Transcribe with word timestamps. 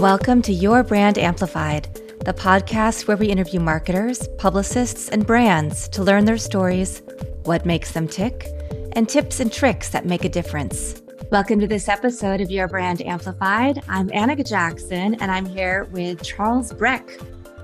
Welcome 0.00 0.42
to 0.42 0.52
Your 0.52 0.82
Brand 0.82 1.16
Amplified, 1.16 1.94
the 2.22 2.34
podcast 2.34 3.08
where 3.08 3.16
we 3.16 3.28
interview 3.28 3.60
marketers, 3.60 4.28
publicists, 4.36 5.08
and 5.08 5.26
brands 5.26 5.88
to 5.88 6.02
learn 6.02 6.26
their 6.26 6.36
stories, 6.36 7.00
what 7.44 7.64
makes 7.64 7.92
them 7.92 8.06
tick, 8.06 8.46
and 8.92 9.08
tips 9.08 9.40
and 9.40 9.50
tricks 9.50 9.88
that 9.88 10.04
make 10.04 10.22
a 10.26 10.28
difference. 10.28 11.00
Welcome 11.32 11.60
to 11.60 11.66
this 11.66 11.88
episode 11.88 12.42
of 12.42 12.50
Your 12.50 12.68
Brand 12.68 13.00
Amplified. 13.00 13.82
I'm 13.88 14.10
Annika 14.10 14.46
Jackson, 14.46 15.14
and 15.14 15.30
I'm 15.30 15.46
here 15.46 15.84
with 15.84 16.22
Charles 16.22 16.74
Breck, 16.74 17.08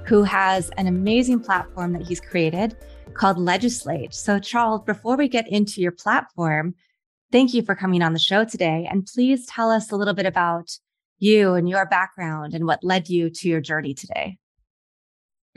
who 0.07 0.23
has 0.23 0.71
an 0.79 0.87
amazing 0.87 1.41
platform 1.41 1.93
that 1.93 2.07
he's 2.07 2.21
created 2.21 2.75
called 3.13 3.37
Legislate. 3.37 4.15
So, 4.15 4.39
Charles, 4.39 4.81
before 4.87 5.19
we 5.19 5.29
get 5.29 5.47
into 5.53 5.83
your 5.83 5.93
platform, 5.93 6.77
thank 7.31 7.53
you 7.53 7.61
for 7.61 7.75
coming 7.75 8.01
on 8.01 8.15
the 8.15 8.19
show 8.19 8.47
today. 8.47 8.89
And 8.91 9.05
please 9.05 9.45
tell 9.45 9.71
us 9.71 9.93
a 9.93 9.97
little 9.97 10.15
bit 10.15 10.25
about 10.25 10.79
you 11.23 11.55
and 11.55 11.69
your 11.69 11.87
background 11.87 12.53
and 12.53 12.67
what 12.67 12.83
led 12.83 13.09
you 13.09 13.31
to 13.31 13.49
your 13.49 13.61
journey 13.61 13.95
today. 13.95 14.37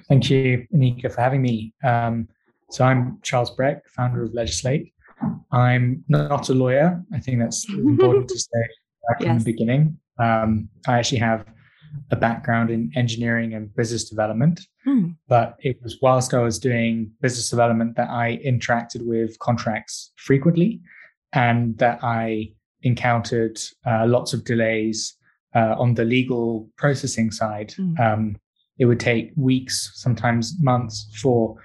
Thank 0.08 0.30
you, 0.30 0.68
Annika, 0.74 1.12
for 1.12 1.20
having 1.20 1.42
me. 1.42 1.74
Um, 1.84 2.28
so 2.70 2.86
I'm 2.86 3.20
Charles 3.24 3.50
Breck, 3.52 3.88
founder 3.90 4.24
of 4.24 4.34
Legislate. 4.34 4.94
I'm 5.52 6.04
not 6.08 6.50
a 6.50 6.54
lawyer. 6.54 7.04
I 7.14 7.20
think 7.20 7.40
that's 7.40 7.68
important 7.70 8.30
to 8.30 8.40
say 8.40 8.60
right 9.10 9.18
yes. 9.20 9.28
from 9.28 9.40
the 9.40 9.46
beginning. 9.46 9.98
Um, 10.20 10.70
I 10.88 11.00
actually 11.00 11.20
have 11.20 11.46
a 12.12 12.16
background 12.16 12.70
in 12.70 12.92
engineering 12.96 13.54
and 13.54 13.74
business 13.76 14.08
development, 14.10 14.62
hmm. 14.84 15.10
but 15.28 15.56
it 15.60 15.82
was 15.82 15.98
whilst 16.02 16.34
I 16.34 16.42
was 16.42 16.60
doing 16.60 17.12
business 17.22 17.50
development 17.50 17.96
that 17.96 18.10
I 18.10 18.40
interacted 18.46 19.06
with 19.06 19.40
contracts 19.40 20.12
frequently 20.18 20.82
and 21.34 21.78
that 21.80 22.00
I 22.04 22.52
encountered 22.84 23.60
uh, 23.88 24.06
lots 24.06 24.34
of 24.34 24.44
delays 24.44 25.16
uh, 25.56 25.76
on 25.80 25.94
the 25.94 26.06
legal 26.06 26.70
processing 26.78 27.32
side, 27.32 27.74
mm. 27.78 28.00
um, 28.00 28.38
it 28.78 28.86
would 28.86 29.00
take 29.00 29.32
weeks, 29.36 29.92
sometimes 29.96 30.56
months, 30.60 31.10
for 31.22 31.56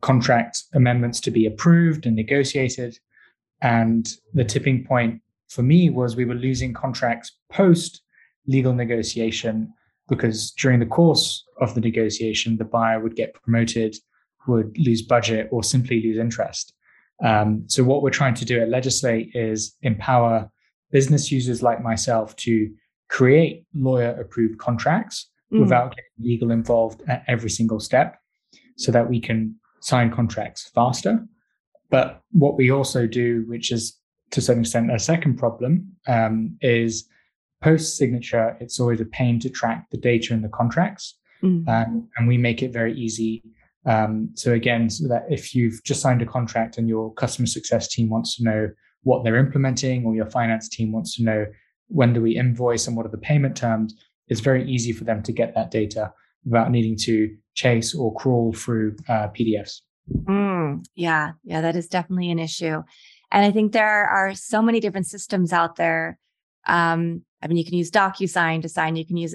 contract 0.00 0.62
amendments 0.74 1.20
to 1.20 1.30
be 1.30 1.46
approved 1.46 2.06
and 2.06 2.16
negotiated. 2.16 2.98
And 3.62 4.08
the 4.34 4.44
tipping 4.44 4.84
point 4.84 5.20
for 5.48 5.62
me 5.62 5.90
was 5.90 6.16
we 6.16 6.24
were 6.24 6.34
losing 6.34 6.72
contracts 6.72 7.32
post 7.50 8.02
legal 8.46 8.72
negotiation 8.72 9.72
because 10.08 10.52
during 10.52 10.80
the 10.80 10.86
course 10.86 11.44
of 11.60 11.74
the 11.74 11.80
negotiation, 11.80 12.56
the 12.56 12.64
buyer 12.64 13.00
would 13.00 13.16
get 13.16 13.34
promoted, 13.34 13.96
would 14.46 14.76
lose 14.78 15.02
budget, 15.02 15.48
or 15.50 15.62
simply 15.62 16.00
lose 16.00 16.18
interest. 16.18 16.72
Um, 17.24 17.64
so, 17.66 17.82
what 17.82 18.02
we're 18.02 18.10
trying 18.10 18.34
to 18.34 18.44
do 18.44 18.60
at 18.60 18.68
Legislate 18.68 19.34
is 19.34 19.74
empower 19.82 20.50
business 20.92 21.32
users 21.32 21.62
like 21.62 21.82
myself 21.82 22.36
to 22.36 22.70
create 23.08 23.64
lawyer 23.74 24.10
approved 24.20 24.58
contracts 24.58 25.30
mm. 25.52 25.60
without 25.60 25.90
getting 25.90 26.30
legal 26.30 26.50
involved 26.50 27.02
at 27.08 27.24
every 27.28 27.50
single 27.50 27.80
step 27.80 28.18
so 28.76 28.92
that 28.92 29.08
we 29.08 29.20
can 29.20 29.54
sign 29.80 30.10
contracts 30.10 30.70
faster. 30.74 31.24
But 31.90 32.20
what 32.32 32.56
we 32.56 32.70
also 32.70 33.06
do, 33.06 33.44
which 33.46 33.70
is 33.70 33.96
to 34.32 34.40
some 34.40 34.60
extent 34.60 34.92
a 34.92 34.98
second 34.98 35.36
problem, 35.36 35.92
um, 36.08 36.56
is 36.60 37.08
post 37.62 37.96
signature, 37.96 38.56
it's 38.60 38.80
always 38.80 39.00
a 39.00 39.04
pain 39.04 39.38
to 39.40 39.48
track 39.48 39.86
the 39.90 39.96
data 39.96 40.34
in 40.34 40.42
the 40.42 40.48
contracts. 40.48 41.18
Mm. 41.42 41.68
Um, 41.68 42.08
and 42.16 42.26
we 42.26 42.38
make 42.38 42.62
it 42.62 42.72
very 42.72 42.98
easy. 42.98 43.42
Um, 43.84 44.30
so 44.34 44.52
again, 44.52 44.90
so 44.90 45.06
that 45.08 45.26
if 45.30 45.54
you've 45.54 45.82
just 45.84 46.00
signed 46.00 46.22
a 46.22 46.26
contract 46.26 46.76
and 46.76 46.88
your 46.88 47.12
customer 47.14 47.46
success 47.46 47.86
team 47.88 48.08
wants 48.08 48.36
to 48.36 48.44
know 48.44 48.70
what 49.04 49.22
they're 49.22 49.36
implementing, 49.36 50.04
or 50.04 50.16
your 50.16 50.26
finance 50.26 50.68
team 50.68 50.90
wants 50.90 51.14
to 51.16 51.22
know 51.22 51.46
when 51.88 52.12
do 52.12 52.20
we 52.20 52.36
invoice 52.36 52.86
and 52.86 52.96
what 52.96 53.06
are 53.06 53.10
the 53.10 53.18
payment 53.18 53.56
terms, 53.56 53.94
it's 54.28 54.40
very 54.40 54.68
easy 54.68 54.92
for 54.92 55.04
them 55.04 55.22
to 55.22 55.32
get 55.32 55.54
that 55.54 55.70
data 55.70 56.12
without 56.44 56.70
needing 56.70 56.96
to 56.96 57.34
chase 57.54 57.94
or 57.94 58.14
crawl 58.14 58.52
through 58.52 58.96
uh, 59.08 59.28
PDFs. 59.28 59.80
Mm, 60.12 60.84
yeah, 60.94 61.32
yeah, 61.44 61.60
that 61.60 61.76
is 61.76 61.88
definitely 61.88 62.30
an 62.30 62.38
issue. 62.38 62.82
And 63.32 63.44
I 63.44 63.50
think 63.50 63.72
there 63.72 64.06
are 64.06 64.34
so 64.34 64.62
many 64.62 64.78
different 64.80 65.06
systems 65.06 65.52
out 65.52 65.76
there. 65.76 66.18
Um, 66.66 67.22
I 67.42 67.48
mean, 67.48 67.56
you 67.56 67.64
can 67.64 67.74
use 67.74 67.90
DocuSign 67.90 68.62
to 68.62 68.68
sign, 68.68 68.96
you 68.96 69.06
can 69.06 69.16
use 69.16 69.34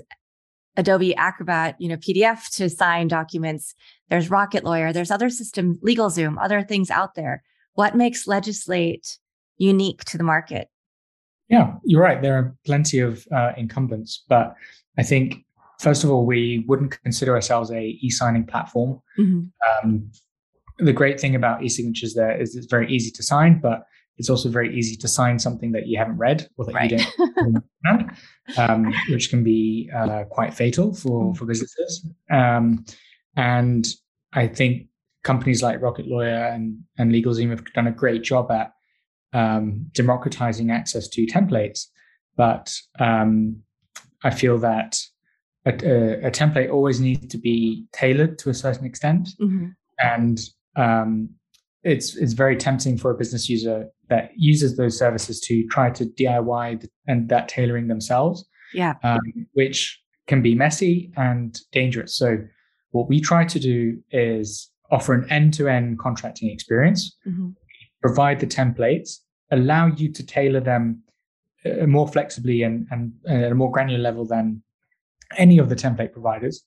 Adobe 0.78 1.16
Acrobat, 1.16 1.76
you 1.80 1.90
know, 1.90 1.98
PDF 1.98 2.50
to 2.56 2.70
sign 2.70 3.08
documents. 3.08 3.76
There's 4.10 4.30
Rocket 4.30 4.64
Lawyer, 4.64 4.94
there's 4.94 5.12
other 5.12 5.30
systems, 5.30 5.78
LegalZoom, 5.80 6.38
other 6.42 6.62
things 6.64 6.90
out 6.90 7.16
there. 7.16 7.44
What 7.74 7.96
makes 7.96 8.28
Legislate 8.28 9.18
unique 9.58 10.04
to 10.06 10.18
the 10.18 10.24
market? 10.24 10.70
Yeah, 11.52 11.76
you're 11.84 12.02
right. 12.02 12.22
There 12.22 12.38
are 12.38 12.56
plenty 12.66 13.00
of 13.00 13.28
uh, 13.36 13.52
incumbents, 13.58 14.24
but 14.30 14.56
I 14.98 15.04
think 15.04 15.46
first 15.80 16.04
of 16.04 16.10
all, 16.10 16.26
we 16.26 16.64
wouldn't 16.68 17.02
consider 17.04 17.36
ourselves 17.36 17.72
a 17.72 17.98
e-signing 18.02 18.46
platform. 18.46 19.02
Mm-hmm. 19.20 19.88
Um, 19.88 20.12
the 20.78 20.94
great 20.94 21.20
thing 21.20 21.36
about 21.36 21.64
e-signatures 21.64 22.14
there 22.14 22.40
is 22.40 22.56
it's 22.56 22.68
very 22.68 22.90
easy 22.90 23.12
to 23.12 23.22
sign, 23.22 23.60
but 23.60 23.84
it's 24.18 24.30
also 24.30 24.50
very 24.50 24.78
easy 24.78 24.96
to 24.96 25.08
sign 25.08 25.40
something 25.40 25.72
that 25.74 25.88
you 25.88 25.98
haven't 25.98 26.18
read 26.18 26.48
or 26.58 26.66
that 26.66 26.74
right. 26.74 26.92
you 26.92 26.98
don't 26.98 27.64
understand, 27.86 28.18
um, 28.58 28.94
which 29.10 29.30
can 29.30 29.44
be 29.44 29.90
uh, 29.96 30.24
quite 30.30 30.54
fatal 30.54 30.94
for 30.94 31.26
mm-hmm. 31.26 31.34
for 31.34 31.46
businesses. 31.46 32.08
Um, 32.30 32.86
and 33.36 33.86
I 34.34 34.48
think 34.48 34.88
companies 35.24 35.62
like 35.62 35.82
Rocket 35.82 36.08
Lawyer 36.08 36.46
and 36.46 36.80
and 36.98 37.12
LegalZoom 37.12 37.50
have 37.50 37.66
done 37.74 37.88
a 37.88 37.92
great 37.92 38.24
job 38.24 38.52
at 38.52 38.74
um, 39.34 39.88
democratizing 39.94 40.72
access 40.72 41.08
to 41.10 41.26
templates. 41.26 41.88
But 42.36 42.76
um, 43.00 43.58
I 44.24 44.32
feel 44.32 44.58
that 44.60 45.00
a, 45.66 45.72
a, 45.72 46.28
a, 46.28 46.32
template 46.32 46.72
always 46.72 47.00
needs 47.00 47.28
to 47.28 47.38
be 47.38 47.86
tailored 47.92 48.40
to 48.40 48.50
a 48.50 48.54
certain 48.54 48.86
extent, 48.86 49.30
mm-hmm. 49.40 49.68
and 50.00 50.40
um, 50.76 51.30
it's 51.84 52.16
it's 52.16 52.34
very 52.34 52.56
tempting 52.56 52.98
for 52.98 53.12
a 53.12 53.18
business 53.18 53.50
user 53.50 53.88
that 54.10 54.32
uses 54.36 54.78
those 54.78 54.98
services 54.98 55.40
to 55.42 55.68
try 55.68 55.90
to 55.92 56.06
DIY 56.06 56.82
the, 56.82 56.90
and 57.08 57.30
that 57.30 57.48
tailoring 57.48 57.88
themselves. 57.88 58.46
Yeah, 58.74 58.96
um, 59.04 59.20
which 59.54 60.02
can 60.28 60.42
be 60.42 60.56
messy 60.56 61.12
and 61.18 61.60
dangerous. 61.72 62.16
So, 62.16 62.38
what 62.92 63.08
we 63.08 63.20
try 63.20 63.46
to 63.46 63.60
do 63.60 64.00
is 64.12 64.70
offer 64.90 65.14
an 65.14 65.30
end-to-end 65.32 66.00
contracting 66.00 66.50
experience. 66.50 67.16
Mm-hmm 67.28 67.52
provide 68.02 68.40
the 68.40 68.48
templates, 68.48 69.18
allow 69.52 69.88
you 69.88 70.12
to 70.12 70.26
tailor 70.26 70.60
them 70.60 71.04
uh, 71.66 71.86
more 71.86 72.08
flexibly 72.08 72.64
and, 72.64 72.88
and 72.92 73.14
at 73.28 73.52
a 73.52 73.56
more 73.56 73.72
granular 73.72 74.02
level 74.02 74.26
than 74.26 74.62
any 75.38 75.58
of 75.58 75.70
the 75.70 75.76
template 75.76 76.12
providers. 76.12 76.64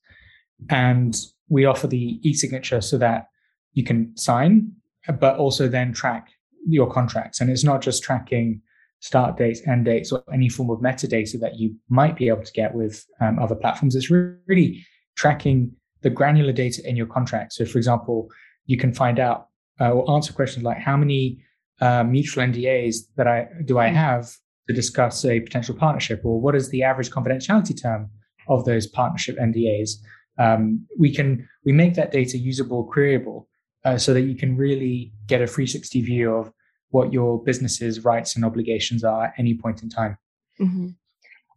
And 0.70 1.16
we 1.48 1.64
offer 1.64 1.86
the 1.86 2.20
e-signature 2.28 2.80
so 2.80 2.98
that 2.98 3.26
you 3.72 3.84
can 3.84 4.16
sign, 4.16 4.72
but 5.18 5.36
also 5.36 5.68
then 5.68 5.92
track 5.92 6.28
your 6.66 6.90
contracts. 6.90 7.40
And 7.40 7.50
it's 7.50 7.64
not 7.64 7.82
just 7.82 8.02
tracking 8.02 8.62
start 9.00 9.36
dates, 9.36 9.60
end 9.66 9.84
dates, 9.84 10.12
or 10.12 10.22
any 10.32 10.48
form 10.48 10.70
of 10.70 10.78
metadata 10.78 11.38
that 11.40 11.58
you 11.58 11.74
might 11.88 12.16
be 12.16 12.28
able 12.28 12.42
to 12.42 12.52
get 12.52 12.74
with 12.74 13.04
um, 13.20 13.38
other 13.38 13.54
platforms. 13.54 13.94
It's 13.94 14.10
really 14.10 14.82
tracking 15.16 15.72
the 16.00 16.10
granular 16.10 16.52
data 16.52 16.88
in 16.88 16.96
your 16.96 17.06
contract. 17.06 17.52
So, 17.52 17.66
for 17.66 17.76
example, 17.76 18.28
you 18.66 18.78
can 18.78 18.94
find 18.94 19.18
out 19.18 19.48
uh, 19.80 19.90
or 19.90 20.14
answer 20.14 20.32
questions 20.32 20.64
like 20.64 20.78
how 20.78 20.96
many 20.96 21.42
uh, 21.80 22.04
mutual 22.04 22.44
NDAs 22.44 22.96
that 23.16 23.26
I 23.26 23.48
do 23.64 23.78
I 23.78 23.88
hmm. 23.88 23.96
have 23.96 24.30
to 24.68 24.74
discuss 24.74 25.24
a 25.24 25.40
potential 25.40 25.74
partnership, 25.74 26.20
or 26.24 26.40
what 26.40 26.54
is 26.54 26.70
the 26.70 26.82
average 26.82 27.10
confidentiality 27.10 27.80
term 27.80 28.10
of 28.48 28.64
those 28.64 28.86
partnership 28.86 29.36
NDAs? 29.38 29.90
Um, 30.38 30.86
we 30.98 31.14
can 31.14 31.48
we 31.64 31.72
make 31.72 31.94
that 31.94 32.12
data 32.12 32.38
usable, 32.38 32.90
queryable, 32.94 33.46
uh, 33.84 33.98
so 33.98 34.14
that 34.14 34.22
you 34.22 34.34
can 34.34 34.56
really 34.56 35.12
get 35.26 35.42
a 35.42 35.46
360 35.46 36.02
view 36.02 36.34
of 36.34 36.52
what 36.90 37.12
your 37.12 37.42
business's 37.42 38.04
rights 38.04 38.36
and 38.36 38.44
obligations 38.44 39.02
are 39.02 39.24
at 39.24 39.34
any 39.38 39.54
point 39.54 39.82
in 39.82 39.88
time. 39.88 40.16
Mm-hmm. 40.60 40.88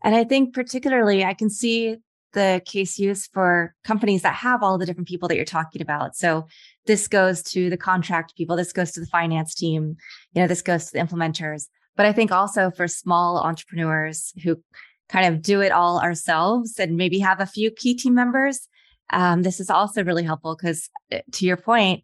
And 0.04 0.16
I 0.16 0.24
think 0.24 0.54
particularly 0.54 1.24
I 1.24 1.34
can 1.34 1.50
see 1.50 1.98
the 2.34 2.62
case 2.66 3.00
use 3.00 3.28
for 3.28 3.74
companies 3.84 4.22
that 4.22 4.36
have 4.36 4.62
all 4.62 4.78
the 4.78 4.86
different 4.86 5.08
people 5.08 5.28
that 5.28 5.36
you're 5.36 5.46
talking 5.46 5.82
about. 5.82 6.16
So 6.16 6.48
this 6.86 7.08
goes 7.08 7.42
to 7.44 7.70
the 7.70 7.78
contract 7.78 8.36
people, 8.36 8.56
this 8.56 8.74
goes 8.74 8.92
to 8.92 9.00
the 9.00 9.06
finance 9.08 9.56
team, 9.56 9.96
you 10.34 10.42
know, 10.42 10.48
this 10.48 10.62
goes 10.62 10.88
to 10.88 10.94
the 10.94 11.00
implementers. 11.00 11.68
But 11.96 12.06
I 12.06 12.14
think 12.14 12.32
also 12.32 12.70
for 12.70 12.88
small 12.88 13.40
entrepreneurs 13.40 14.34
who 14.44 14.62
kind 15.10 15.34
of 15.34 15.42
do 15.42 15.62
it 15.62 15.72
all 15.72 16.00
ourselves 16.00 16.80
and 16.80 16.98
maybe 16.98 17.20
have 17.20 17.40
a 17.40 17.46
few 17.46 17.72
key 17.72 17.96
team 17.96 18.14
members, 18.14 18.68
um, 19.10 19.44
this 19.44 19.60
is 19.60 19.70
also 19.70 20.04
really 20.04 20.24
helpful 20.24 20.56
because 20.56 20.90
uh, 21.12 21.20
to 21.34 21.46
your 21.46 21.58
point, 21.58 22.04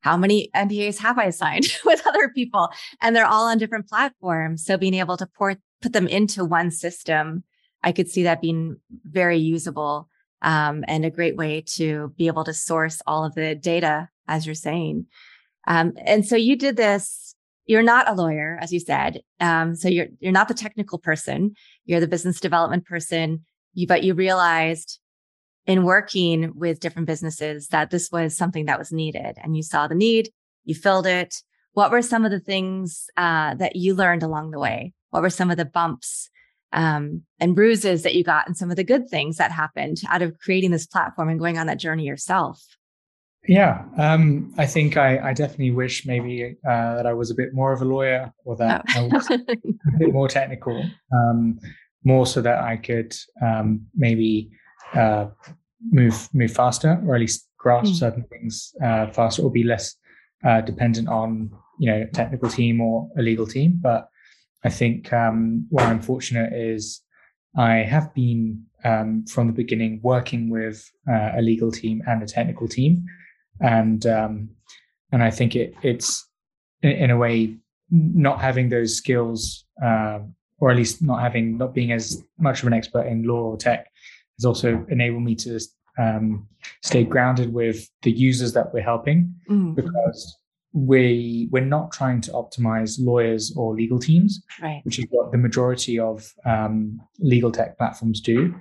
how 0.00 0.16
many 0.16 0.48
NDAs 0.56 0.98
have 0.98 1.18
I 1.18 1.30
signed 1.30 1.66
with 1.84 2.06
other 2.06 2.30
people? 2.30 2.70
And 3.02 3.14
they're 3.14 3.26
all 3.26 3.46
on 3.46 3.58
different 3.58 3.88
platforms. 3.88 4.64
So 4.64 4.78
being 4.78 4.94
able 4.94 5.16
to 5.18 5.26
port, 5.26 5.58
put 5.82 5.92
them 5.92 6.08
into 6.08 6.44
one 6.44 6.70
system 6.70 7.44
I 7.82 7.92
could 7.92 8.08
see 8.08 8.24
that 8.24 8.42
being 8.42 8.76
very 9.04 9.38
usable 9.38 10.08
um, 10.42 10.84
and 10.88 11.04
a 11.04 11.10
great 11.10 11.36
way 11.36 11.62
to 11.74 12.12
be 12.16 12.26
able 12.26 12.44
to 12.44 12.54
source 12.54 13.00
all 13.06 13.24
of 13.24 13.34
the 13.34 13.54
data, 13.54 14.08
as 14.28 14.46
you're 14.46 14.54
saying. 14.54 15.06
Um, 15.66 15.92
and 16.04 16.26
so 16.26 16.36
you 16.36 16.56
did 16.56 16.76
this. 16.76 17.34
You're 17.66 17.82
not 17.82 18.08
a 18.08 18.14
lawyer, 18.14 18.58
as 18.60 18.72
you 18.72 18.80
said. 18.80 19.20
Um, 19.38 19.76
so 19.76 19.88
you're 19.88 20.08
you're 20.18 20.32
not 20.32 20.48
the 20.48 20.54
technical 20.54 20.98
person. 20.98 21.54
You're 21.84 22.00
the 22.00 22.08
business 22.08 22.40
development 22.40 22.84
person. 22.86 23.44
you, 23.74 23.86
but 23.86 24.02
you 24.02 24.14
realized 24.14 24.98
in 25.66 25.84
working 25.84 26.52
with 26.56 26.80
different 26.80 27.06
businesses 27.06 27.68
that 27.68 27.90
this 27.90 28.10
was 28.10 28.36
something 28.36 28.66
that 28.66 28.78
was 28.78 28.90
needed 28.90 29.36
and 29.42 29.56
you 29.56 29.62
saw 29.62 29.86
the 29.86 29.94
need, 29.94 30.30
you 30.64 30.74
filled 30.74 31.06
it. 31.06 31.36
What 31.74 31.92
were 31.92 32.02
some 32.02 32.24
of 32.24 32.32
the 32.32 32.40
things 32.40 33.06
uh, 33.16 33.54
that 33.54 33.76
you 33.76 33.94
learned 33.94 34.22
along 34.22 34.50
the 34.50 34.58
way? 34.58 34.92
What 35.10 35.22
were 35.22 35.30
some 35.30 35.50
of 35.50 35.56
the 35.56 35.64
bumps 35.64 36.28
um, 36.72 37.22
and 37.38 37.54
bruises 37.54 38.02
that 38.02 38.14
you 38.14 38.24
got 38.24 38.46
and 38.46 38.56
some 38.56 38.70
of 38.70 38.76
the 38.76 38.84
good 38.84 39.08
things 39.08 39.36
that 39.36 39.50
happened 39.50 40.00
out 40.08 40.22
of 40.22 40.38
creating 40.38 40.70
this 40.70 40.86
platform 40.86 41.28
and 41.28 41.38
going 41.38 41.58
on 41.58 41.66
that 41.66 41.78
journey 41.78 42.04
yourself? 42.04 42.62
Yeah, 43.48 43.84
um, 43.96 44.52
I 44.58 44.66
think 44.66 44.96
I, 44.96 45.30
I, 45.30 45.32
definitely 45.32 45.70
wish 45.70 46.04
maybe 46.04 46.58
uh, 46.68 46.96
that 46.96 47.06
I 47.06 47.14
was 47.14 47.30
a 47.30 47.34
bit 47.34 47.54
more 47.54 47.72
of 47.72 47.80
a 47.80 47.86
lawyer 47.86 48.30
or 48.44 48.54
that 48.56 48.84
oh. 48.94 49.00
I 49.00 49.08
was 49.14 49.30
a 49.30 49.38
bit 49.98 50.12
more 50.12 50.28
technical, 50.28 50.84
um, 51.10 51.58
more 52.04 52.26
so 52.26 52.42
that 52.42 52.62
I 52.62 52.76
could 52.76 53.16
um, 53.42 53.86
maybe 53.94 54.50
uh, 54.92 55.28
move 55.90 56.28
move 56.34 56.52
faster 56.52 57.02
or 57.06 57.14
at 57.14 57.20
least 57.20 57.48
grasp 57.56 57.92
mm. 57.92 57.98
certain 57.98 58.24
things 58.24 58.74
uh, 58.84 59.06
faster 59.06 59.42
or 59.42 59.50
be 59.50 59.64
less 59.64 59.96
uh, 60.44 60.60
dependent 60.60 61.08
on 61.08 61.50
you 61.78 61.90
know 61.90 62.06
technical 62.12 62.50
team 62.50 62.82
or 62.82 63.08
a 63.18 63.22
legal 63.22 63.46
team. 63.46 63.78
But 63.82 64.09
I 64.64 64.70
think 64.70 65.12
um, 65.12 65.66
what 65.70 65.84
I'm 65.84 66.00
fortunate 66.00 66.52
is 66.52 67.00
I 67.56 67.76
have 67.76 68.14
been 68.14 68.64
um, 68.84 69.24
from 69.26 69.46
the 69.46 69.52
beginning 69.52 70.00
working 70.02 70.50
with 70.50 70.90
uh, 71.08 71.32
a 71.36 71.42
legal 71.42 71.70
team 71.70 72.02
and 72.06 72.22
a 72.22 72.26
technical 72.26 72.68
team 72.68 73.06
and 73.60 74.06
um, 74.06 74.48
and 75.12 75.22
I 75.22 75.30
think 75.30 75.54
it 75.56 75.74
it's 75.82 76.26
in, 76.82 76.90
in, 76.90 77.10
a 77.10 77.16
way 77.16 77.56
not 77.90 78.40
having 78.40 78.68
those 78.68 78.96
skills, 78.96 79.64
uh, 79.82 80.20
or 80.58 80.70
at 80.70 80.76
least 80.76 81.02
not 81.02 81.20
having 81.20 81.58
not 81.58 81.74
being 81.74 81.92
as 81.92 82.22
much 82.38 82.62
of 82.62 82.66
an 82.66 82.72
expert 82.72 83.06
in 83.06 83.24
law 83.24 83.42
or 83.42 83.56
tech, 83.56 83.90
has 84.38 84.44
also 84.44 84.84
enabled 84.88 85.22
me 85.22 85.34
to 85.36 85.60
um, 85.98 86.48
stay 86.82 87.04
grounded 87.04 87.52
with 87.52 87.88
the 88.02 88.10
users 88.10 88.52
that 88.54 88.72
we're 88.72 88.82
helping 88.82 89.34
mm. 89.48 89.74
because 89.74 90.36
we 90.72 91.48
we're 91.50 91.64
not 91.64 91.92
trying 91.92 92.20
to 92.22 92.30
optimize 92.32 92.98
lawyers 93.00 93.52
or 93.56 93.74
legal 93.74 93.98
teams, 93.98 94.42
right. 94.62 94.80
which 94.84 94.98
is 94.98 95.06
what 95.10 95.32
the 95.32 95.38
majority 95.38 95.98
of 95.98 96.32
um, 96.46 97.00
legal 97.18 97.50
tech 97.50 97.76
platforms 97.76 98.20
do, 98.20 98.54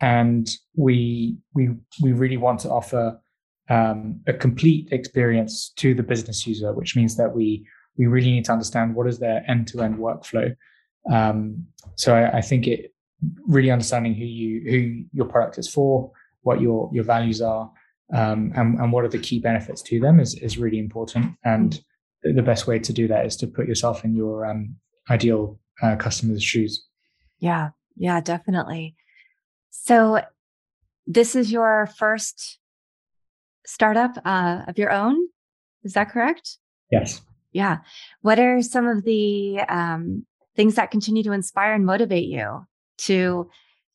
and 0.00 0.50
we 0.76 1.36
we 1.54 1.70
we 2.02 2.12
really 2.12 2.36
want 2.36 2.60
to 2.60 2.70
offer 2.70 3.20
um, 3.68 4.20
a 4.26 4.32
complete 4.32 4.88
experience 4.92 5.72
to 5.76 5.94
the 5.94 6.02
business 6.02 6.46
user, 6.46 6.72
which 6.72 6.96
means 6.96 7.16
that 7.16 7.34
we 7.34 7.66
we 7.96 8.06
really 8.06 8.32
need 8.32 8.44
to 8.46 8.52
understand 8.52 8.94
what 8.94 9.06
is 9.06 9.18
their 9.18 9.48
end 9.48 9.68
to 9.68 9.80
end 9.80 9.96
workflow. 9.96 10.54
Um, 11.10 11.66
so 11.96 12.14
I, 12.14 12.38
I, 12.38 12.40
think 12.40 12.66
it 12.66 12.92
really 13.46 13.70
understanding 13.70 14.14
who 14.14 14.24
you 14.24 14.70
who 14.70 15.04
your 15.12 15.26
product 15.26 15.58
is 15.58 15.68
for, 15.68 16.10
what 16.42 16.60
your 16.60 16.90
your 16.92 17.04
values 17.04 17.40
are, 17.40 17.70
um, 18.12 18.52
and, 18.54 18.78
and 18.78 18.92
what 18.92 19.04
are 19.04 19.08
the 19.08 19.18
key 19.18 19.38
benefits 19.38 19.82
to 19.82 20.00
them 20.00 20.20
is 20.20 20.34
is 20.34 20.58
really 20.58 20.78
important. 20.78 21.36
And 21.44 21.80
the 22.22 22.42
best 22.42 22.66
way 22.66 22.78
to 22.78 22.92
do 22.92 23.08
that 23.08 23.26
is 23.26 23.36
to 23.36 23.46
put 23.46 23.66
yourself 23.66 24.04
in 24.04 24.14
your 24.14 24.46
um, 24.46 24.76
ideal 25.10 25.58
uh, 25.82 25.96
customer's 25.96 26.42
shoes. 26.42 26.86
Yeah, 27.38 27.70
yeah, 27.96 28.20
definitely. 28.20 28.96
So 29.70 30.20
this 31.06 31.36
is 31.36 31.52
your 31.52 31.88
first 31.98 32.58
startup 33.66 34.16
uh, 34.24 34.62
of 34.66 34.78
your 34.78 34.90
own. 34.90 35.16
Is 35.82 35.94
that 35.94 36.10
correct? 36.10 36.58
Yes. 36.90 37.20
Yeah. 37.52 37.78
What 38.22 38.38
are 38.38 38.62
some 38.62 38.86
of 38.86 39.04
the 39.04 39.60
um, 39.68 40.26
things 40.56 40.76
that 40.76 40.90
continue 40.90 41.22
to 41.24 41.32
inspire 41.32 41.74
and 41.74 41.84
motivate 41.84 42.28
you 42.28 42.66
to 42.98 43.50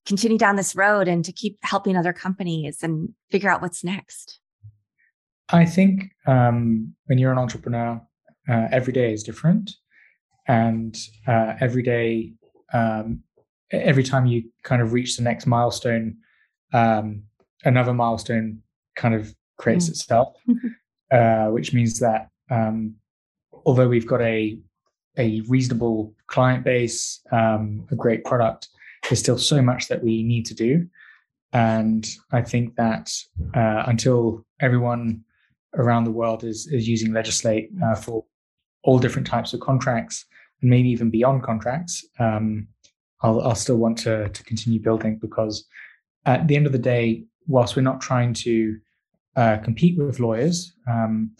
continue 0.10 0.40
down 0.40 0.56
this 0.56 0.76
road 0.76 1.08
and 1.08 1.24
to 1.24 1.32
keep 1.32 1.58
helping 1.62 1.96
other 1.96 2.12
companies 2.12 2.80
and 2.82 3.14
figure 3.30 3.50
out 3.50 3.62
what's 3.62 3.84
next? 3.84 4.40
I 5.50 5.66
think 5.66 6.12
um, 6.26 6.96
when 7.06 7.20
you're 7.20 7.32
an 7.32 7.38
entrepreneur, 7.38 8.02
uh, 8.50 8.68
every 8.72 8.92
day 8.92 9.14
is 9.14 9.24
different. 9.24 9.72
And 10.48 10.98
uh, 11.28 11.54
every 11.62 11.84
day, 11.84 12.34
um, 12.74 13.22
every 13.72 14.04
time 14.04 14.26
you 14.26 14.50
kind 14.64 14.82
of 14.82 14.94
reach 14.94 15.16
the 15.16 15.24
next 15.24 15.46
milestone, 15.46 16.18
um, 16.74 17.24
another 17.64 17.94
milestone 17.94 18.64
kind 18.96 19.14
of 19.14 19.34
creates 19.60 19.86
mm. 19.86 19.92
itself, 19.92 20.36
uh, 21.12 21.48
which 21.50 21.72
means 21.72 22.00
that 22.00 22.30
um, 22.50 22.96
although 23.64 23.88
we've 23.88 24.08
got 24.08 24.22
a 24.22 24.58
a 25.18 25.42
reasonable 25.48 26.14
client 26.28 26.64
base, 26.64 27.20
um, 27.32 27.86
a 27.92 27.96
great 27.96 28.24
product, 28.24 28.70
there's 29.10 29.20
still 29.20 29.38
so 29.38 29.62
much 29.62 29.88
that 29.88 30.04
we 30.04 30.24
need 30.24 30.46
to 30.46 30.54
do. 30.54 30.88
And 31.52 32.08
I 32.32 32.42
think 32.42 32.76
that 32.76 33.12
uh, 33.56 33.84
until 33.88 34.46
everyone 34.62 35.24
around 35.76 36.04
the 36.04 36.12
world 36.12 36.44
is 36.44 36.68
is 36.68 36.88
using 36.88 37.12
Legislate 37.12 37.70
uh, 37.84 37.96
for 37.96 38.24
all 38.84 39.00
different 39.00 39.28
types 39.28 39.54
of 39.54 39.60
contracts 39.60 40.26
and 40.62 40.70
maybe 40.70 40.90
even 40.90 41.10
beyond 41.10 41.44
contracts, 41.44 42.06
um, 42.20 42.68
I'll, 43.22 43.42
I'll 43.42 43.56
still 43.56 43.78
want 43.78 43.98
to 44.00 44.30
to 44.30 44.44
continue 44.44 44.80
building 44.80 45.18
because 45.18 45.66
at 46.26 46.48
the 46.48 46.56
end 46.56 46.68
of 46.68 46.72
the 46.72 46.78
day, 46.78 47.26
whilst 47.48 47.76
we're 47.76 47.82
not 47.82 48.02
trying 48.02 48.34
to 48.34 48.78
uh, 49.36 49.58
compete 49.58 49.98
with 49.98 50.20
lawyers 50.20 50.74
um, 50.88 51.32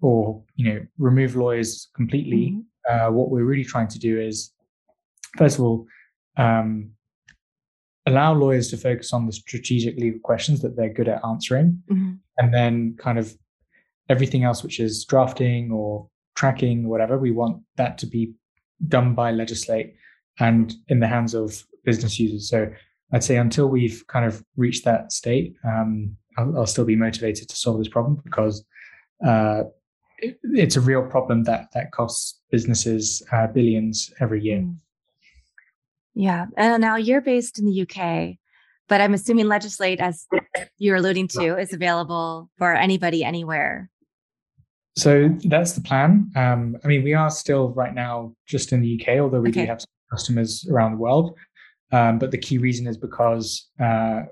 or 0.00 0.42
you 0.54 0.72
know 0.72 0.86
remove 0.98 1.36
lawyers 1.36 1.88
completely. 1.94 2.52
Mm-hmm. 2.52 2.60
Uh, 2.88 3.10
what 3.10 3.30
we're 3.30 3.44
really 3.44 3.64
trying 3.64 3.88
to 3.88 3.98
do 3.98 4.20
is, 4.20 4.52
first 5.36 5.58
of 5.58 5.64
all, 5.64 5.86
um, 6.36 6.92
allow 8.06 8.32
lawyers 8.32 8.68
to 8.68 8.76
focus 8.76 9.12
on 9.12 9.26
the 9.26 9.32
strategic 9.32 9.96
legal 9.96 10.20
questions 10.20 10.62
that 10.62 10.76
they're 10.76 10.92
good 10.92 11.08
at 11.08 11.24
answering, 11.24 11.82
mm-hmm. 11.90 12.12
and 12.38 12.54
then 12.54 12.96
kind 12.98 13.18
of 13.18 13.36
everything 14.08 14.44
else, 14.44 14.62
which 14.62 14.80
is 14.80 15.04
drafting 15.04 15.72
or 15.72 16.08
tracking, 16.34 16.88
whatever. 16.88 17.18
We 17.18 17.32
want 17.32 17.62
that 17.76 17.98
to 17.98 18.06
be 18.06 18.32
done 18.88 19.14
by 19.14 19.32
legislate 19.32 19.94
and 20.38 20.72
in 20.88 21.00
the 21.00 21.08
hands 21.08 21.34
of 21.34 21.64
business 21.84 22.18
users. 22.18 22.48
So 22.48 22.70
I'd 23.12 23.24
say 23.24 23.36
until 23.36 23.68
we've 23.68 24.04
kind 24.08 24.24
of 24.24 24.44
reached 24.56 24.84
that 24.84 25.12
state, 25.12 25.56
um, 25.64 26.16
I'll, 26.36 26.58
I'll, 26.58 26.66
still 26.66 26.84
be 26.84 26.96
motivated 26.96 27.48
to 27.48 27.56
solve 27.56 27.78
this 27.78 27.88
problem 27.88 28.20
because 28.24 28.64
uh, 29.26 29.62
it, 30.18 30.38
it's 30.42 30.76
a 30.76 30.80
real 30.80 31.02
problem 31.02 31.44
that 31.44 31.68
that 31.72 31.92
costs 31.92 32.40
businesses 32.50 33.22
uh, 33.32 33.46
billions 33.46 34.12
every 34.20 34.42
year. 34.42 34.58
Mm. 34.58 34.76
Yeah, 36.16 36.46
and 36.56 36.80
now 36.80 36.96
you're 36.96 37.20
based 37.20 37.58
in 37.58 37.66
the 37.66 37.82
UK, 37.82 38.38
but 38.88 39.02
I'm 39.02 39.12
assuming 39.12 39.48
Legislate, 39.48 40.00
as 40.00 40.26
you're 40.78 40.96
alluding 40.96 41.28
to, 41.28 41.58
is 41.58 41.74
available 41.74 42.48
for 42.56 42.74
anybody 42.74 43.22
anywhere. 43.22 43.90
So 44.96 45.28
that's 45.44 45.72
the 45.72 45.82
plan. 45.82 46.30
Um, 46.34 46.78
I 46.82 46.88
mean, 46.88 47.04
we 47.04 47.12
are 47.12 47.28
still 47.30 47.68
right 47.74 47.94
now 47.94 48.34
just 48.46 48.72
in 48.72 48.80
the 48.80 48.98
UK, 48.98 49.18
although 49.18 49.42
we 49.42 49.50
okay. 49.50 49.62
do 49.62 49.66
have 49.66 49.84
customers 50.10 50.66
around 50.70 50.92
the 50.92 50.98
world. 50.98 51.36
Um, 51.92 52.18
but 52.18 52.30
the 52.30 52.38
key 52.38 52.56
reason 52.56 52.86
is 52.86 52.96
because 52.96 53.68
uh, 53.78 54.22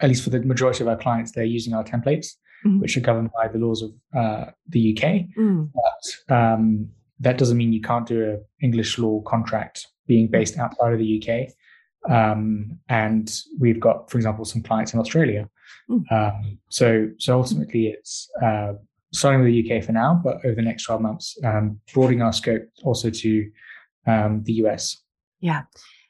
at 0.00 0.08
least 0.08 0.24
for 0.24 0.30
the 0.30 0.40
majority 0.40 0.82
of 0.82 0.88
our 0.88 0.96
clients, 0.96 1.30
they're 1.30 1.44
using 1.44 1.72
our 1.72 1.84
templates, 1.84 2.30
mm-hmm. 2.64 2.80
which 2.80 2.96
are 2.96 3.00
governed 3.00 3.30
by 3.40 3.46
the 3.46 3.58
laws 3.58 3.80
of 3.80 3.90
uh, 4.12 4.50
the 4.68 4.92
UK. 4.92 5.26
Mm. 5.38 5.70
But 5.72 6.34
um, 6.34 6.88
that 7.20 7.38
doesn't 7.38 7.56
mean 7.56 7.72
you 7.72 7.80
can't 7.80 8.06
do 8.06 8.24
an 8.24 8.44
English 8.60 8.98
law 8.98 9.20
contract 9.20 9.86
being 10.06 10.28
based 10.28 10.58
outside 10.58 10.92
of 10.92 10.98
the 10.98 11.22
UK. 11.22 11.52
Um, 12.10 12.78
and 12.88 13.32
we've 13.58 13.80
got, 13.80 14.10
for 14.10 14.18
example, 14.18 14.44
some 14.44 14.62
clients 14.62 14.94
in 14.94 15.00
Australia. 15.00 15.48
Mm. 15.90 16.12
Um, 16.12 16.58
so, 16.68 17.10
so 17.18 17.38
ultimately, 17.38 17.88
it's 17.88 18.28
uh, 18.42 18.74
starting 19.12 19.42
with 19.42 19.52
the 19.52 19.76
UK 19.76 19.84
for 19.84 19.92
now, 19.92 20.20
but 20.22 20.36
over 20.44 20.54
the 20.54 20.62
next 20.62 20.84
12 20.84 21.00
months, 21.00 21.36
um, 21.44 21.80
broadening 21.92 22.22
our 22.22 22.32
scope 22.32 22.68
also 22.84 23.10
to 23.10 23.50
um, 24.06 24.42
the 24.44 24.54
US. 24.54 25.02
Yeah. 25.40 25.62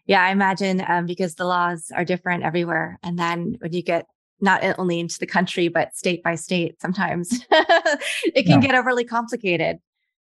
Yeah, 0.07 0.23
I 0.23 0.31
imagine 0.31 0.85
um, 0.87 1.07
because 1.07 1.35
the 1.35 1.47
laws 1.47 1.91
are 1.95 2.05
different 2.05 2.45
everywhere. 2.45 2.99
And 3.03 3.19
then 3.19 3.57
when 3.61 3.73
you 3.73 3.83
get 3.83 4.07
not 4.41 4.62
only 4.79 5.00
into 5.00 5.19
the 5.19 5.26
country, 5.26 5.69
but 5.69 5.97
state 5.97 6.23
by 6.23 6.35
state, 6.35 6.81
sometimes 6.81 7.45
it 7.50 8.47
can 8.47 8.61
yeah. 8.62 8.69
get 8.69 8.75
overly 8.75 9.05
complicated. 9.05 9.79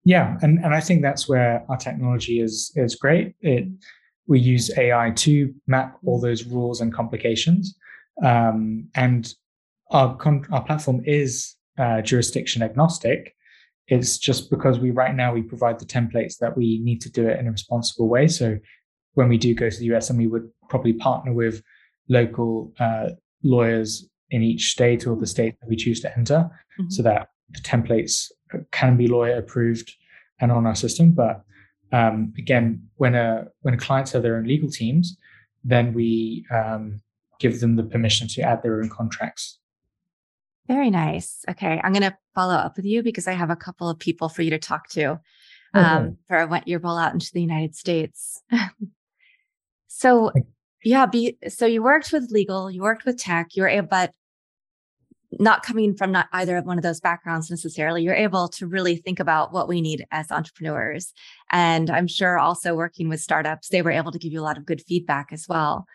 Yeah, 0.08 0.38
and, 0.40 0.58
and 0.64 0.74
I 0.74 0.80
think 0.80 1.02
that's 1.02 1.28
where 1.28 1.66
our 1.68 1.76
technology 1.76 2.40
is 2.40 2.72
is 2.76 2.94
great. 2.94 3.34
It 3.42 3.68
we 4.26 4.40
use 4.40 4.70
AI 4.78 5.10
to 5.16 5.54
map 5.66 5.98
all 6.02 6.18
those 6.18 6.44
rules 6.44 6.80
and 6.80 6.94
complications, 6.94 7.76
um, 8.24 8.88
and 8.94 9.30
our 9.90 10.16
con- 10.16 10.46
our 10.50 10.64
platform 10.64 11.02
is 11.04 11.56
uh, 11.76 12.00
jurisdiction 12.00 12.62
agnostic. 12.62 13.34
It's 13.88 14.16
just 14.16 14.48
because 14.48 14.78
we 14.78 14.92
right 14.92 15.14
now 15.14 15.34
we 15.34 15.42
provide 15.42 15.78
the 15.78 15.84
templates 15.84 16.38
that 16.38 16.56
we 16.56 16.78
need 16.78 17.02
to 17.02 17.12
do 17.12 17.28
it 17.28 17.38
in 17.38 17.46
a 17.46 17.52
responsible 17.52 18.08
way. 18.08 18.28
So 18.28 18.56
when 19.12 19.28
we 19.28 19.36
do 19.36 19.54
go 19.54 19.68
to 19.68 19.78
the 19.78 19.94
US, 19.94 20.08
and 20.08 20.18
we 20.18 20.26
would 20.26 20.48
probably 20.70 20.94
partner 20.94 21.34
with 21.34 21.62
local 22.08 22.72
uh, 22.80 23.10
lawyers 23.42 24.08
in 24.30 24.42
each 24.42 24.70
state 24.70 25.06
or 25.06 25.16
the 25.16 25.26
state 25.26 25.60
that 25.60 25.68
we 25.68 25.76
choose 25.76 26.00
to 26.00 26.16
enter, 26.16 26.48
mm-hmm. 26.80 26.88
so 26.88 27.02
that 27.02 27.28
the 27.50 27.60
templates 27.60 28.30
can 28.70 28.96
be 28.96 29.08
lawyer 29.08 29.36
approved 29.36 29.92
and 30.40 30.52
on 30.52 30.66
our 30.66 30.74
system. 30.74 31.12
But 31.12 31.42
um, 31.92 32.32
again, 32.36 32.88
when 32.96 33.14
a 33.14 33.46
when 33.62 33.78
clients 33.78 34.12
have 34.12 34.22
their 34.22 34.36
own 34.36 34.44
legal 34.44 34.70
teams, 34.70 35.16
then 35.64 35.92
we 35.92 36.46
um, 36.50 37.00
give 37.38 37.60
them 37.60 37.76
the 37.76 37.84
permission 37.84 38.28
to 38.28 38.42
add 38.42 38.62
their 38.62 38.80
own 38.80 38.88
contracts. 38.88 39.58
Very 40.66 40.90
nice. 40.90 41.44
Okay. 41.48 41.80
I'm 41.82 41.92
going 41.92 42.02
to 42.02 42.16
follow 42.34 42.54
up 42.54 42.76
with 42.76 42.84
you 42.84 43.02
because 43.02 43.26
I 43.26 43.32
have 43.32 43.48
a 43.50 43.56
couple 43.56 43.88
of 43.88 43.98
people 43.98 44.28
for 44.28 44.42
you 44.42 44.50
to 44.50 44.58
talk 44.58 44.88
to 44.90 45.18
um, 45.72 45.84
mm-hmm. 45.84 46.10
for 46.26 46.60
your 46.66 46.80
rollout 46.80 47.14
into 47.14 47.32
the 47.32 47.40
United 47.40 47.74
States. 47.74 48.42
so, 49.88 50.30
yeah, 50.84 51.06
be, 51.06 51.38
so 51.48 51.64
you 51.64 51.82
worked 51.82 52.12
with 52.12 52.30
legal, 52.30 52.70
you 52.70 52.82
worked 52.82 53.06
with 53.06 53.16
tech, 53.16 53.56
you 53.56 53.62
were 53.62 53.68
able, 53.68 53.88
but 53.88 54.12
not 55.32 55.62
coming 55.62 55.94
from 55.94 56.10
not 56.10 56.28
either 56.32 56.56
of 56.56 56.64
one 56.64 56.78
of 56.78 56.82
those 56.82 57.00
backgrounds 57.00 57.50
necessarily, 57.50 58.02
you're 58.02 58.14
able 58.14 58.48
to 58.48 58.66
really 58.66 58.96
think 58.96 59.20
about 59.20 59.52
what 59.52 59.68
we 59.68 59.80
need 59.80 60.06
as 60.10 60.30
entrepreneurs. 60.30 61.12
And 61.52 61.90
I'm 61.90 62.06
sure 62.06 62.38
also 62.38 62.74
working 62.74 63.08
with 63.08 63.20
startups, 63.20 63.68
they 63.68 63.82
were 63.82 63.90
able 63.90 64.12
to 64.12 64.18
give 64.18 64.32
you 64.32 64.40
a 64.40 64.42
lot 64.42 64.56
of 64.56 64.64
good 64.64 64.80
feedback 64.80 65.28
as 65.32 65.46
well. 65.48 65.86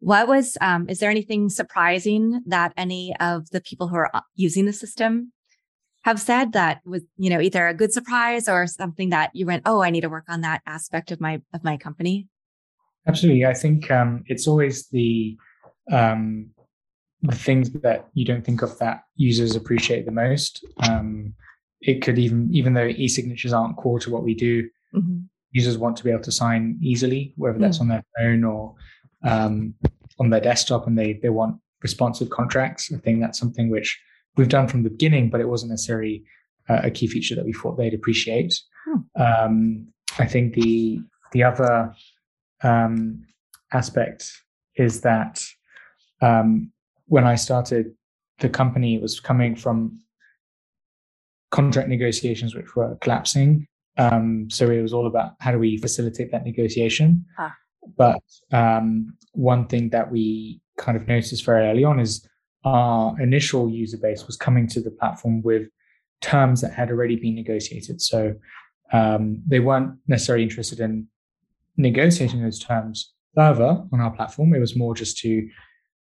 What 0.00 0.28
was, 0.28 0.58
um, 0.60 0.88
is 0.88 0.98
there 0.98 1.10
anything 1.10 1.48
surprising 1.48 2.42
that 2.46 2.72
any 2.76 3.14
of 3.20 3.48
the 3.50 3.60
people 3.60 3.88
who 3.88 3.96
are 3.96 4.10
uh, 4.14 4.20
using 4.34 4.66
the 4.66 4.72
system 4.72 5.32
have 6.02 6.20
said 6.20 6.52
that 6.52 6.80
was, 6.84 7.02
you 7.16 7.30
know, 7.30 7.40
either 7.40 7.68
a 7.68 7.74
good 7.74 7.92
surprise 7.92 8.48
or 8.48 8.66
something 8.66 9.10
that 9.10 9.30
you 9.32 9.46
went, 9.46 9.62
oh, 9.64 9.80
I 9.80 9.90
need 9.90 10.00
to 10.00 10.08
work 10.08 10.24
on 10.28 10.40
that 10.40 10.60
aspect 10.66 11.12
of 11.12 11.20
my, 11.20 11.40
of 11.54 11.62
my 11.62 11.76
company? 11.76 12.26
Absolutely. 13.06 13.46
I 13.46 13.54
think 13.54 13.90
um, 13.90 14.24
it's 14.26 14.48
always 14.48 14.88
the, 14.88 15.36
um, 15.90 16.50
the 17.22 17.34
things 17.34 17.70
that 17.70 18.08
you 18.14 18.24
don't 18.24 18.44
think 18.44 18.62
of 18.62 18.78
that 18.78 19.04
users 19.16 19.54
appreciate 19.54 20.04
the 20.04 20.12
most. 20.12 20.64
Um, 20.88 21.34
it 21.80 22.02
could 22.02 22.18
even, 22.18 22.48
even 22.52 22.74
though 22.74 22.86
e-signatures 22.86 23.52
aren't 23.52 23.76
core 23.76 24.00
to 24.00 24.10
what 24.10 24.22
we 24.22 24.34
do, 24.34 24.64
mm-hmm. 24.94 25.20
users 25.52 25.78
want 25.78 25.96
to 25.96 26.04
be 26.04 26.10
able 26.10 26.22
to 26.22 26.32
sign 26.32 26.78
easily, 26.82 27.32
whether 27.36 27.58
that's 27.58 27.78
mm-hmm. 27.78 27.90
on 27.92 28.02
their 28.02 28.04
phone 28.18 28.44
or 28.44 28.74
um, 29.24 29.74
on 30.18 30.30
their 30.30 30.40
desktop, 30.40 30.86
and 30.86 30.98
they 30.98 31.14
they 31.14 31.28
want 31.28 31.56
responsive 31.82 32.30
contracts. 32.30 32.92
I 32.92 32.98
think 32.98 33.20
that's 33.20 33.38
something 33.38 33.70
which 33.70 34.00
we've 34.36 34.48
done 34.48 34.68
from 34.68 34.82
the 34.82 34.90
beginning, 34.90 35.30
but 35.30 35.40
it 35.40 35.48
wasn't 35.48 35.70
necessarily 35.70 36.24
uh, 36.68 36.80
a 36.84 36.90
key 36.90 37.06
feature 37.06 37.34
that 37.34 37.44
we 37.44 37.52
thought 37.52 37.76
they'd 37.76 37.94
appreciate. 37.94 38.54
Hmm. 38.84 39.22
Um, 39.22 39.88
I 40.18 40.26
think 40.26 40.54
the 40.54 41.00
the 41.32 41.44
other 41.44 41.94
um, 42.62 43.24
aspect 43.72 44.32
is 44.76 45.00
that 45.02 45.44
um, 46.20 46.71
when 47.12 47.26
I 47.26 47.34
started 47.34 47.92
the 48.38 48.48
company, 48.48 48.94
it 48.94 49.02
was 49.02 49.20
coming 49.20 49.54
from 49.54 50.00
contract 51.50 51.90
negotiations 51.90 52.54
which 52.54 52.74
were 52.74 52.96
collapsing. 53.02 53.66
Um, 53.98 54.48
so 54.48 54.70
it 54.70 54.80
was 54.80 54.94
all 54.94 55.06
about 55.06 55.32
how 55.38 55.52
do 55.52 55.58
we 55.58 55.76
facilitate 55.76 56.32
that 56.32 56.46
negotiation. 56.46 57.26
Ah. 57.38 57.54
But 57.98 58.22
um, 58.50 59.14
one 59.32 59.66
thing 59.66 59.90
that 59.90 60.10
we 60.10 60.62
kind 60.78 60.96
of 60.96 61.06
noticed 61.06 61.44
very 61.44 61.66
early 61.66 61.84
on 61.84 62.00
is 62.00 62.26
our 62.64 63.20
initial 63.20 63.68
user 63.68 63.98
base 63.98 64.26
was 64.26 64.38
coming 64.38 64.66
to 64.68 64.80
the 64.80 64.90
platform 64.90 65.42
with 65.42 65.68
terms 66.22 66.62
that 66.62 66.72
had 66.72 66.90
already 66.90 67.16
been 67.16 67.34
negotiated. 67.34 68.00
So 68.00 68.34
um, 68.90 69.42
they 69.46 69.60
weren't 69.60 69.98
necessarily 70.06 70.44
interested 70.44 70.80
in 70.80 71.08
negotiating 71.76 72.42
those 72.42 72.58
terms 72.58 73.12
further 73.34 73.84
on 73.92 74.00
our 74.00 74.12
platform. 74.12 74.54
It 74.54 74.60
was 74.60 74.76
more 74.76 74.94
just 74.94 75.18
to 75.18 75.46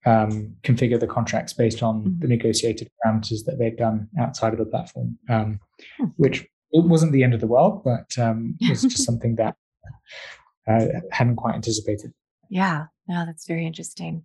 um, 0.06 0.54
configure 0.62 0.98
the 0.98 1.06
contracts 1.06 1.52
based 1.52 1.82
on 1.82 2.02
mm-hmm. 2.02 2.20
the 2.20 2.28
negotiated 2.28 2.88
parameters 3.04 3.44
that 3.44 3.58
they've 3.58 3.76
done 3.76 4.08
outside 4.18 4.52
of 4.52 4.58
the 4.58 4.64
platform, 4.64 5.18
um, 5.28 5.60
hmm. 5.98 6.06
which 6.16 6.46
it 6.72 6.84
wasn't 6.84 7.12
the 7.12 7.24
end 7.24 7.34
of 7.34 7.40
the 7.40 7.46
world, 7.46 7.82
but 7.84 8.16
um, 8.18 8.56
was 8.68 8.82
just 8.82 9.04
something 9.04 9.36
that 9.36 9.56
I 10.68 10.88
hadn't 11.10 11.36
quite 11.36 11.54
anticipated. 11.54 12.12
Yeah, 12.48 12.86
no, 13.08 13.26
that's 13.26 13.46
very 13.46 13.66
interesting. 13.66 14.22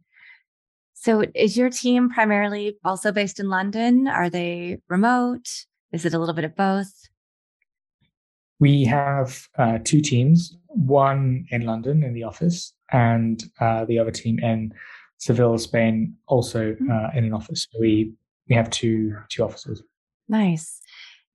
So, 0.93 1.23
is 1.33 1.57
your 1.57 1.71
team 1.71 2.09
primarily 2.09 2.77
also 2.85 3.11
based 3.11 3.39
in 3.39 3.49
London? 3.49 4.07
Are 4.07 4.29
they 4.29 4.77
remote? 4.87 5.47
Is 5.91 6.05
it 6.05 6.13
a 6.13 6.19
little 6.19 6.35
bit 6.35 6.45
of 6.45 6.55
both? 6.55 6.93
We 8.59 8.85
have 8.85 9.47
uh, 9.57 9.79
two 9.83 10.01
teams, 10.01 10.55
one 10.67 11.47
in 11.49 11.65
London 11.65 12.03
in 12.03 12.13
the 12.13 12.23
office, 12.23 12.73
and 12.91 13.43
uh, 13.59 13.85
the 13.85 13.97
other 13.97 14.11
team 14.11 14.37
in 14.39 14.73
Seville, 15.21 15.59
Spain, 15.59 16.15
also 16.25 16.75
uh, 16.91 17.09
in 17.13 17.25
an 17.25 17.33
office. 17.33 17.67
So 17.71 17.79
we 17.79 18.11
we 18.49 18.55
have 18.55 18.69
two 18.71 19.15
two 19.29 19.43
offices. 19.43 19.83
Nice. 20.27 20.81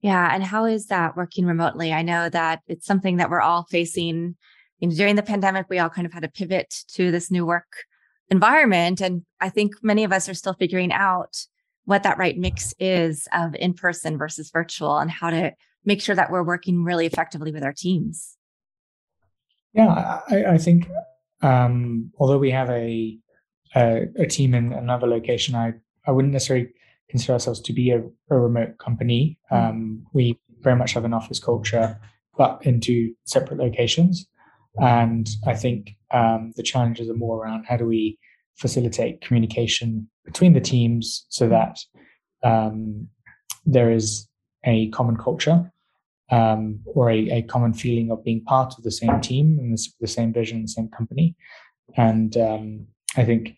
Yeah. 0.01 0.29
And 0.33 0.43
how 0.43 0.65
is 0.65 0.87
that 0.87 1.15
working 1.15 1.45
remotely? 1.45 1.93
I 1.93 2.01
know 2.01 2.29
that 2.29 2.59
it's 2.67 2.85
something 2.85 3.17
that 3.17 3.29
we're 3.29 3.41
all 3.41 3.63
facing. 3.63 4.35
You 4.79 4.89
know, 4.89 4.95
during 4.95 5.15
the 5.15 5.23
pandemic, 5.23 5.67
we 5.69 5.79
all 5.79 5.89
kind 5.89 6.05
of 6.05 6.13
had 6.13 6.23
to 6.23 6.29
pivot 6.29 6.83
to 6.95 7.11
this 7.11 7.31
new 7.31 7.45
work 7.45 7.85
environment. 8.29 8.99
And 8.99 9.23
I 9.39 9.49
think 9.49 9.73
many 9.81 10.03
of 10.03 10.11
us 10.11 10.27
are 10.27 10.33
still 10.33 10.53
figuring 10.53 10.91
out 10.91 11.37
what 11.85 12.03
that 12.03 12.17
right 12.17 12.37
mix 12.37 12.73
is 12.79 13.27
of 13.33 13.55
in 13.55 13.73
person 13.73 14.17
versus 14.17 14.51
virtual 14.51 14.97
and 14.97 15.09
how 15.09 15.29
to 15.29 15.53
make 15.85 16.01
sure 16.01 16.15
that 16.15 16.29
we're 16.29 16.43
working 16.43 16.83
really 16.83 17.05
effectively 17.05 17.53
with 17.53 17.63
our 17.63 17.73
teams. 17.73 18.35
Yeah, 19.73 20.19
I, 20.29 20.45
I 20.45 20.57
think 20.57 20.89
um, 21.41 22.11
although 22.19 22.37
we 22.37 22.51
have 22.51 22.69
a, 22.69 23.17
a, 23.75 24.07
a 24.17 24.27
team 24.27 24.53
in 24.53 24.73
another 24.73 25.07
location, 25.07 25.55
I 25.55 25.73
I 26.05 26.11
wouldn't 26.11 26.33
necessarily 26.33 26.69
consider 27.09 27.33
ourselves 27.33 27.61
to 27.61 27.73
be 27.73 27.91
a, 27.91 28.01
a 28.29 28.39
remote 28.39 28.77
company. 28.77 29.37
Mm. 29.51 29.69
Um, 29.69 30.05
we 30.13 30.39
very 30.61 30.75
much 30.75 30.93
have 30.93 31.05
an 31.05 31.13
office 31.13 31.39
culture, 31.39 31.99
but 32.37 32.65
into 32.65 33.13
separate 33.25 33.59
locations. 33.59 34.27
And 34.79 35.27
I 35.47 35.55
think 35.55 35.95
um, 36.11 36.53
the 36.55 36.63
challenges 36.63 37.09
are 37.09 37.15
more 37.15 37.43
around 37.43 37.65
how 37.65 37.77
do 37.77 37.85
we 37.85 38.19
facilitate 38.57 39.21
communication 39.21 40.07
between 40.23 40.53
the 40.53 40.61
teams 40.61 41.25
so 41.29 41.47
that 41.49 41.79
um, 42.43 43.07
there 43.65 43.91
is 43.91 44.27
a 44.65 44.89
common 44.89 45.17
culture 45.17 45.71
um, 46.31 46.79
or 46.85 47.09
a, 47.09 47.29
a, 47.29 47.41
common 47.43 47.73
feeling 47.73 48.11
of 48.11 48.23
being 48.23 48.43
part 48.43 48.73
of 48.77 48.83
the 48.83 48.91
same 48.91 49.19
team 49.21 49.57
and 49.59 49.73
the, 49.73 49.87
the 50.01 50.07
same 50.07 50.33
vision, 50.33 50.61
the 50.61 50.67
same 50.67 50.89
company. 50.89 51.35
And 51.95 52.35
um, 52.37 52.87
I 53.17 53.25
think 53.25 53.57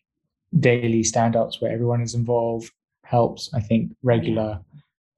daily 0.57 1.03
standouts 1.03 1.61
where 1.61 1.71
everyone 1.71 2.01
is 2.01 2.15
involved 2.15 2.71
helps. 3.03 3.53
I 3.53 3.59
think 3.59 3.91
regular 4.01 4.61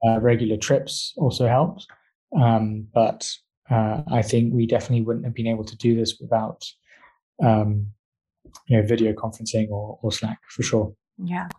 uh, 0.05 0.19
regular 0.19 0.57
trips 0.57 1.13
also 1.17 1.47
helps. 1.47 1.87
Um, 2.35 2.87
but 2.93 3.29
uh, 3.69 4.01
I 4.11 4.21
think 4.21 4.53
we 4.53 4.65
definitely 4.65 5.01
wouldn't 5.01 5.25
have 5.25 5.35
been 5.35 5.47
able 5.47 5.65
to 5.65 5.77
do 5.77 5.95
this 5.95 6.17
without, 6.19 6.65
um, 7.43 7.87
you 8.67 8.77
know, 8.77 8.83
video 8.83 9.13
conferencing 9.13 9.69
or, 9.69 9.99
or 10.01 10.11
Slack 10.11 10.39
for 10.49 10.63
sure. 10.63 10.93
Yeah. 11.23 11.49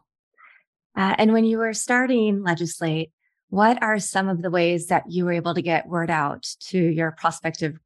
Uh, 0.97 1.15
and 1.19 1.33
when 1.33 1.45
you 1.45 1.59
were 1.59 1.73
starting 1.73 2.43
Legislate, 2.43 3.13
what 3.49 3.83
are 3.83 3.99
some 3.99 4.29
of 4.29 4.43
the 4.43 4.51
ways 4.51 4.89
that 4.89 5.11
you 5.11 5.25
were 5.25 5.33
able 5.33 5.55
to 5.55 5.63
get 5.63 5.87
word 5.87 6.11
out 6.11 6.47
to 6.69 6.79
your 6.79 7.13
prospective 7.13 7.79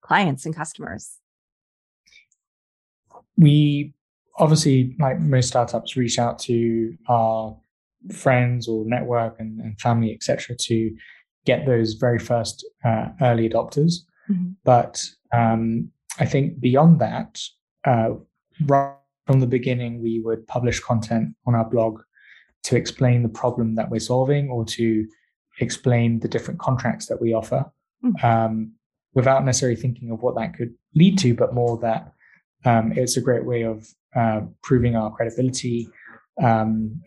clients 0.00 0.46
and 0.46 0.54
customers? 0.54 1.18
We 3.36 3.94
obviously, 4.36 4.96
like 4.98 5.20
most 5.20 5.48
startups, 5.48 5.96
reach 5.96 6.18
out 6.18 6.38
to 6.40 6.96
our 7.08 7.56
friends 8.12 8.68
or 8.68 8.84
network 8.86 9.38
and, 9.38 9.60
and 9.60 9.80
family, 9.80 10.12
etc., 10.12 10.56
to 10.56 10.94
get 11.46 11.66
those 11.66 11.94
very 11.94 12.18
first 12.18 12.66
uh, 12.84 13.08
early 13.20 13.48
adopters. 13.48 14.00
Mm-hmm. 14.30 14.52
But 14.64 15.02
um, 15.32 15.90
I 16.18 16.26
think 16.26 16.60
beyond 16.60 17.00
that, 17.00 17.40
uh, 17.84 18.10
right 18.66 18.94
from 19.26 19.40
the 19.40 19.46
beginning, 19.46 20.02
we 20.02 20.20
would 20.20 20.46
publish 20.46 20.80
content 20.80 21.34
on 21.46 21.54
our 21.54 21.68
blog 21.68 22.00
to 22.64 22.76
explain 22.76 23.22
the 23.22 23.28
problem 23.28 23.74
that 23.74 23.90
we're 23.90 24.00
solving 24.00 24.48
or 24.48 24.64
to 24.64 25.06
explain 25.60 26.20
the 26.20 26.28
different 26.28 26.60
contracts 26.60 27.06
that 27.06 27.20
we 27.20 27.32
offer 27.32 27.64
mm-hmm. 28.02 28.26
um, 28.26 28.72
without 29.14 29.44
necessarily 29.44 29.76
thinking 29.76 30.10
of 30.10 30.22
what 30.22 30.34
that 30.36 30.54
could 30.54 30.74
lead 30.94 31.18
to, 31.18 31.34
but 31.34 31.54
more 31.54 31.78
that 31.78 32.12
um, 32.64 32.92
it's 32.96 33.16
a 33.16 33.20
great 33.20 33.44
way 33.44 33.62
of 33.62 33.86
uh, 34.16 34.42
proving 34.62 34.96
our 34.96 35.10
credibility 35.14 35.88
um, 36.42 37.00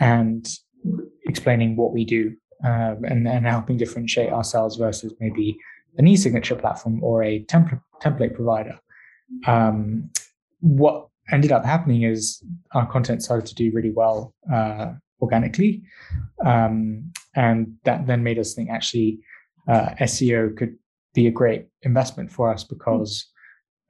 and 0.00 0.48
explaining 1.26 1.76
what 1.76 1.92
we 1.92 2.04
do 2.04 2.34
um, 2.64 3.04
and, 3.04 3.28
and 3.28 3.46
helping 3.46 3.76
differentiate 3.76 4.32
ourselves 4.32 4.76
versus 4.76 5.12
maybe 5.20 5.56
an 5.98 6.06
e-signature 6.06 6.56
platform 6.56 7.02
or 7.02 7.22
a 7.22 7.44
template 7.44 7.80
template 8.02 8.34
provider. 8.34 8.78
Um, 9.46 10.10
what 10.60 11.08
ended 11.30 11.52
up 11.52 11.64
happening 11.64 12.02
is 12.02 12.42
our 12.72 12.86
content 12.90 13.22
started 13.22 13.46
to 13.46 13.54
do 13.54 13.70
really 13.72 13.90
well 13.90 14.34
uh, 14.52 14.92
organically, 15.20 15.82
um, 16.44 17.12
and 17.34 17.74
that 17.84 18.06
then 18.06 18.22
made 18.22 18.38
us 18.38 18.54
think 18.54 18.70
actually 18.70 19.20
uh, 19.68 19.90
SEO 20.00 20.56
could 20.56 20.76
be 21.14 21.26
a 21.26 21.30
great 21.30 21.66
investment 21.82 22.30
for 22.30 22.52
us 22.52 22.64
because, 22.64 23.26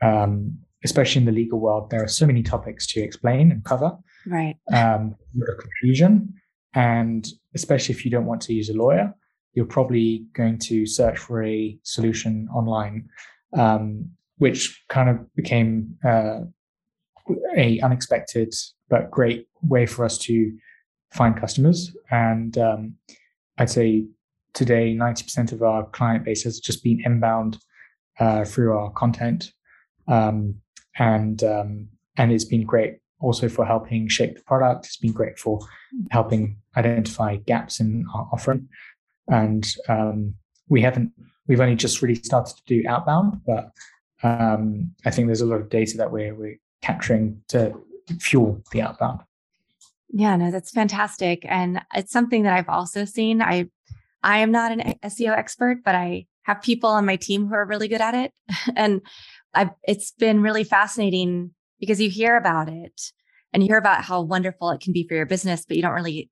um, 0.02 0.58
especially 0.84 1.20
in 1.20 1.26
the 1.26 1.32
legal 1.32 1.60
world, 1.60 1.90
there 1.90 2.02
are 2.02 2.08
so 2.08 2.26
many 2.26 2.42
topics 2.42 2.87
to 2.88 3.00
explain 3.00 3.50
and 3.50 3.64
cover. 3.64 3.96
Right. 4.26 4.56
Um, 4.72 5.16
A 5.37 5.60
confusion, 5.60 6.34
and 6.75 7.26
especially 7.54 7.94
if 7.94 8.04
you 8.04 8.10
don't 8.10 8.26
want 8.26 8.42
to 8.42 8.54
use 8.54 8.68
a 8.68 8.75
lawyer, 8.75 9.14
you're 9.54 9.66
probably 9.66 10.26
going 10.34 10.58
to 10.58 10.87
search 10.87 11.18
for 11.18 11.42
a 11.42 11.78
solution 11.82 12.49
online, 12.54 13.08
um, 13.56 14.10
which 14.38 14.84
kind 14.88 15.10
of 15.10 15.34
became 15.34 15.96
uh, 16.06 16.40
a 17.56 17.80
unexpected 17.80 18.54
but 18.88 19.10
great 19.10 19.49
way 19.62 19.87
for 19.87 20.04
us 20.04 20.18
to 20.18 20.52
find 21.12 21.37
customers. 21.38 21.94
And 22.10 22.56
um, 22.58 22.94
I'd 23.58 23.70
say 23.70 24.06
today, 24.54 24.94
90% 24.94 25.52
of 25.52 25.62
our 25.62 25.87
client 25.87 26.25
base 26.25 26.42
has 26.44 26.60
just 26.60 26.82
been 26.82 27.02
inbound 27.04 27.58
uh, 28.18 28.44
through 28.44 28.76
our 28.76 28.90
content. 28.90 29.52
Um, 30.08 30.56
and 30.99 31.42
um, 31.44 31.88
and 32.16 32.32
it's 32.32 32.44
been 32.44 32.64
great 32.64 32.99
also 33.20 33.49
for 33.49 33.64
helping 33.64 34.09
shape 34.09 34.37
the 34.37 34.42
product. 34.42 34.87
It's 34.87 34.97
been 34.97 35.12
great 35.12 35.38
for 35.38 35.61
helping 36.11 36.56
identify 36.76 37.37
gaps 37.37 37.80
in 37.80 38.06
our 38.14 38.28
offering. 38.32 38.68
And 39.28 39.66
um, 39.88 40.35
we 40.68 40.80
haven't, 40.80 41.12
we've 41.47 41.61
only 41.61 41.76
just 41.76 42.02
really 42.02 42.16
started 42.16 42.56
to 42.56 42.62
do 42.66 42.88
outbound, 42.88 43.40
but 43.47 43.70
um, 44.23 44.92
I 45.04 45.11
think 45.11 45.28
there's 45.28 45.40
a 45.40 45.47
lot 45.47 45.61
of 45.61 45.68
data 45.68 45.97
that 45.99 46.11
we're, 46.11 46.35
we're 46.35 46.59
capturing 46.82 47.42
to 47.49 47.75
fuel 48.18 48.62
the 48.73 48.82
outbound. 48.82 49.20
Yeah, 50.12 50.37
no, 50.37 50.50
that's 50.50 50.73
fantastic. 50.73 51.44
And 51.49 51.80
it's 51.94 52.12
something 52.12 52.42
that 52.42 52.54
I've 52.54 52.68
also 52.68 53.04
seen. 53.04 53.42
I 53.42 53.68
I 54.23 54.38
am 54.38 54.50
not 54.50 54.73
an 54.73 54.97
SEO 55.04 55.37
expert, 55.37 55.78
but 55.82 55.94
I 55.94 56.26
have 56.42 56.61
people 56.61 56.90
on 56.90 57.06
my 57.06 57.16
team 57.16 57.47
who 57.47 57.54
are 57.54 57.64
really 57.64 57.88
good 57.88 58.00
at 58.00 58.14
it. 58.14 58.32
and 58.76 59.00
I've, 59.54 59.71
it's 59.83 60.12
been 60.12 60.42
really 60.42 60.64
fascinating 60.64 61.52
because 61.78 62.00
you 62.00 62.11
hear 62.11 62.37
about 62.37 62.69
it 62.69 63.00
and 63.52 63.62
you 63.62 63.69
hear 63.69 63.78
about 63.78 64.04
how 64.04 64.21
wonderful 64.23 64.71
it 64.71 64.80
can 64.80 64.92
be 64.92 65.07
for 65.07 65.14
your 65.14 65.26
business, 65.26 65.64
but 65.66 65.76
you 65.76 65.83
don't 65.83 65.95
really, 65.95 66.30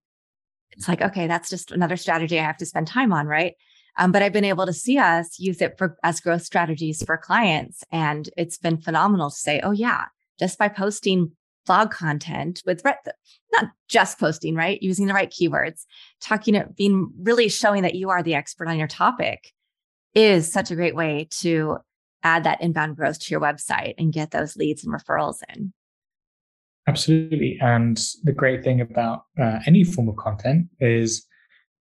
it's 0.72 0.88
like, 0.88 1.02
okay, 1.02 1.26
that's 1.26 1.50
just 1.50 1.72
another 1.72 1.96
strategy 1.96 2.38
I 2.38 2.44
have 2.44 2.58
to 2.58 2.66
spend 2.66 2.86
time 2.86 3.12
on, 3.12 3.26
right? 3.26 3.54
Um, 3.96 4.12
but 4.12 4.22
I've 4.22 4.32
been 4.32 4.44
able 4.44 4.66
to 4.66 4.72
see 4.72 4.98
us 4.98 5.38
use 5.38 5.60
it 5.60 5.76
for 5.76 5.98
as 6.04 6.20
growth 6.20 6.42
strategies 6.42 7.02
for 7.02 7.16
clients. 7.16 7.82
And 7.90 8.30
it's 8.36 8.58
been 8.58 8.80
phenomenal 8.80 9.30
to 9.30 9.36
say, 9.36 9.60
oh, 9.60 9.72
yeah, 9.72 10.04
just 10.38 10.58
by 10.58 10.68
posting 10.68 11.32
blog 11.66 11.90
content 11.90 12.62
with 12.64 12.82
not 12.84 13.66
just 13.88 14.18
posting, 14.18 14.54
right? 14.54 14.80
Using 14.82 15.06
the 15.06 15.14
right 15.14 15.30
keywords, 15.30 15.84
talking, 16.20 16.62
being 16.76 17.10
really 17.20 17.48
showing 17.48 17.82
that 17.82 17.96
you 17.96 18.08
are 18.10 18.22
the 18.22 18.34
expert 18.34 18.68
on 18.68 18.78
your 18.78 18.88
topic 18.88 19.52
is 20.14 20.50
such 20.50 20.70
a 20.70 20.76
great 20.76 20.94
way 20.94 21.28
to 21.40 21.78
add 22.22 22.44
that 22.44 22.60
inbound 22.60 22.96
growth 22.96 23.18
to 23.20 23.30
your 23.30 23.40
website 23.40 23.94
and 23.98 24.12
get 24.12 24.30
those 24.30 24.56
leads 24.56 24.84
and 24.84 24.92
referrals 24.92 25.38
in. 25.54 25.72
Absolutely. 26.86 27.58
And 27.60 28.02
the 28.24 28.32
great 28.32 28.64
thing 28.64 28.80
about 28.80 29.24
uh, 29.40 29.58
any 29.66 29.84
form 29.84 30.08
of 30.08 30.16
content 30.16 30.68
is 30.80 31.26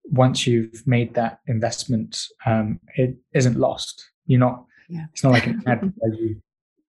once 0.03 0.45
you've 0.45 0.85
made 0.85 1.13
that 1.15 1.39
investment, 1.47 2.21
um, 2.45 2.79
it 2.95 3.15
isn't 3.33 3.57
lost. 3.57 4.03
You're 4.25 4.39
not, 4.39 4.65
yeah. 4.89 5.05
it's 5.13 5.23
not 5.23 5.31
like 5.31 5.47
an 5.47 5.63
ad 5.65 5.79
where 5.95 6.13
you, 6.13 6.41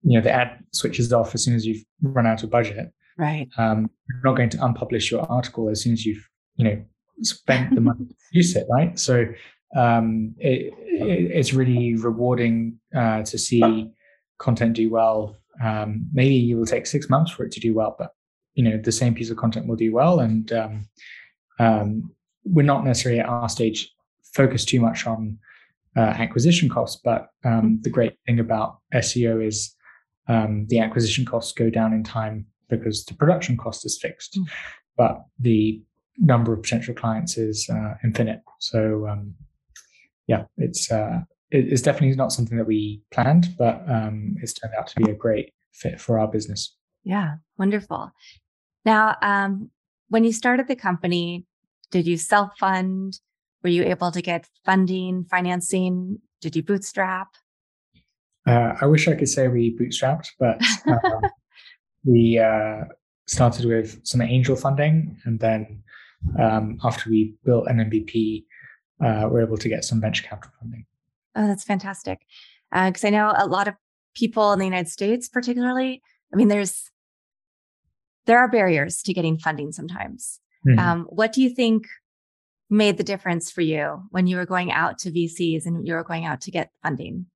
you 0.03 0.19
know, 0.19 0.23
the 0.23 0.33
ad 0.33 0.65
switches 0.73 1.13
off 1.13 1.35
as 1.35 1.45
soon 1.45 1.55
as 1.55 1.67
you've 1.67 1.85
run 2.03 2.27
out 2.27 2.43
of 2.43 2.51
budget. 2.51 2.93
Right. 3.19 3.49
Um, 3.59 3.91
you're 4.09 4.21
not 4.25 4.37
going 4.37 4.51
to 4.51 4.59
unpublish 4.59 5.11
your 5.11 5.31
article 5.31 5.69
as 5.69 5.83
soon 5.83 5.93
as 5.93 6.07
you've, 6.07 6.27
you 6.57 6.65
know, 6.65 6.83
spent 7.23 7.75
the 7.75 7.81
money 7.81 8.07
to 8.07 8.15
use 8.33 8.57
it. 8.57 8.67
Right. 8.71 8.99
So 8.99 9.27
um, 9.77 10.35
it, 10.39 10.73
it, 10.87 11.31
it's 11.31 11.53
really 11.53 11.95
rewarding 11.97 12.79
uh, 12.95 13.23
to 13.23 13.39
see 13.39 13.91
content 14.39 14.75
do 14.75 14.91
well. 14.91 15.37
Um, 15.63 16.07
maybe 16.13 16.51
it 16.51 16.55
will 16.55 16.67
take 16.67 16.87
six 16.87 17.11
months 17.11 17.31
for 17.31 17.45
it 17.45 17.53
to 17.53 17.61
do 17.61 17.75
well, 17.75 17.97
but 17.99 18.15
you 18.55 18.65
know 18.65 18.79
the 18.79 18.93
same 18.93 19.15
piece 19.15 19.31
of 19.31 19.37
content 19.37 19.67
will 19.67 19.77
do 19.77 19.93
well, 19.93 20.21
and 20.21 20.53
um, 20.53 20.89
um, 21.59 22.11
we're 22.45 22.63
not 22.63 22.85
necessarily 22.85 23.21
at 23.21 23.29
our 23.29 23.49
stage 23.49 23.93
focused 24.35 24.69
too 24.69 24.81
much 24.81 25.07
on 25.07 25.39
uh, 25.97 26.01
acquisition 26.01 26.69
costs. 26.69 27.01
But 27.03 27.29
um, 27.45 27.81
the 27.83 27.91
great 27.91 28.15
thing 28.27 28.39
about 28.41 28.79
SEO 28.95 29.45
is 29.45 29.75
um, 30.29 30.67
the 30.69 30.81
acquisition 30.81 31.25
costs 31.25 31.53
go 31.53 31.71
down 31.71 31.93
in 31.93 32.05
time 32.05 32.47
because 32.69 33.05
the 33.05 33.15
production 33.15 33.57
cost 33.57 33.85
is 33.85 33.99
fixed, 34.01 34.39
mm. 34.39 34.47
but 34.97 35.25
the 35.39 35.83
number 36.19 36.53
of 36.53 36.63
potential 36.63 36.95
clients 36.95 37.39
is 37.39 37.69
uh, 37.73 37.95
infinite. 38.05 38.43
So 38.59 39.07
um, 39.09 39.35
yeah, 40.29 40.45
it's 40.59 40.93
uh, 40.93 41.21
it's 41.51 41.83
definitely 41.83 42.15
not 42.15 42.33
something 42.33 42.59
that 42.59 42.67
we 42.67 43.03
planned, 43.11 43.57
but 43.59 43.83
um, 43.89 44.37
it's 44.43 44.53
turned 44.53 44.75
out 44.79 44.87
to 44.89 45.01
be 45.01 45.11
a 45.11 45.15
great 45.15 45.53
fit 45.73 46.01
for 46.01 46.19
our 46.19 46.29
business. 46.29 46.77
Yeah, 47.05 47.37
wonderful. 47.57 48.13
Now, 48.85 49.17
um, 49.23 49.71
when 50.09 50.25
you 50.25 50.33
started 50.33 50.69
the 50.69 50.77
company, 50.77 51.47
did 51.91 52.07
you 52.07 52.19
self 52.19 52.51
fund? 52.59 53.19
Were 53.63 53.71
you 53.71 53.85
able 53.85 54.13
to 54.13 54.23
get 54.23 54.47
funding, 54.65 55.25
financing? 55.25 56.19
Did 56.41 56.55
you 56.55 56.63
bootstrap? 56.63 57.29
Uh, 58.47 58.75
I 58.81 58.87
wish 58.87 59.09
I 59.09 59.15
could 59.15 59.29
say 59.29 59.49
we 59.49 59.77
bootstrapped, 59.77 60.29
but 60.39 60.63
um, 60.87 61.23
we 62.05 62.39
uh, 62.39 62.85
started 63.27 63.65
with 63.65 64.01
some 64.07 64.23
angel 64.23 64.55
funding, 64.55 65.19
and 65.25 65.41
then 65.41 65.83
um, 66.39 66.79
after 66.85 67.11
we 67.11 67.35
built 67.45 67.67
an 67.69 67.79
MVP, 67.79 68.45
uh, 69.05 69.29
we're 69.31 69.43
able 69.43 69.59
to 69.59 69.69
get 69.69 69.85
some 69.85 70.01
venture 70.01 70.25
capital 70.25 70.53
funding. 70.61 70.87
Oh, 71.37 71.47
that's 71.47 71.65
fantastic. 71.65 72.21
Because 72.73 73.05
uh, 73.05 73.09
I 73.09 73.11
know 73.11 73.33
a 73.37 73.47
lot 73.47 73.69
of 73.69 73.75
people 74.15 74.53
in 74.53 74.59
the 74.59 74.65
United 74.65 74.89
States, 74.89 75.29
particularly, 75.29 76.03
I 76.33 76.37
mean, 76.37 76.49
there's 76.49 76.91
there 78.27 78.39
are 78.39 78.49
barriers 78.49 79.03
to 79.03 79.15
getting 79.15 79.39
funding 79.39 79.73
sometimes. 79.73 80.41
Mm-hmm. 80.69 80.79
Um, 80.79 81.07
what 81.09 81.33
do 81.33 81.43
you 81.43 81.49
think 81.49 81.87
made 82.69 82.99
the 82.99 83.05
difference 83.05 83.51
for 83.51 83.63
you 83.63 84.03
when 84.11 84.27
you 84.27 84.37
were 84.37 84.45
going 84.45 84.71
out 84.71 84.99
to 84.99 85.11
VCs 85.11 85.65
and 85.65 85.87
you 85.87 85.95
were 85.95 86.05
going 86.05 86.27
out 86.27 86.43
to 86.43 86.51
get 86.51 86.71
funding? 86.83 87.27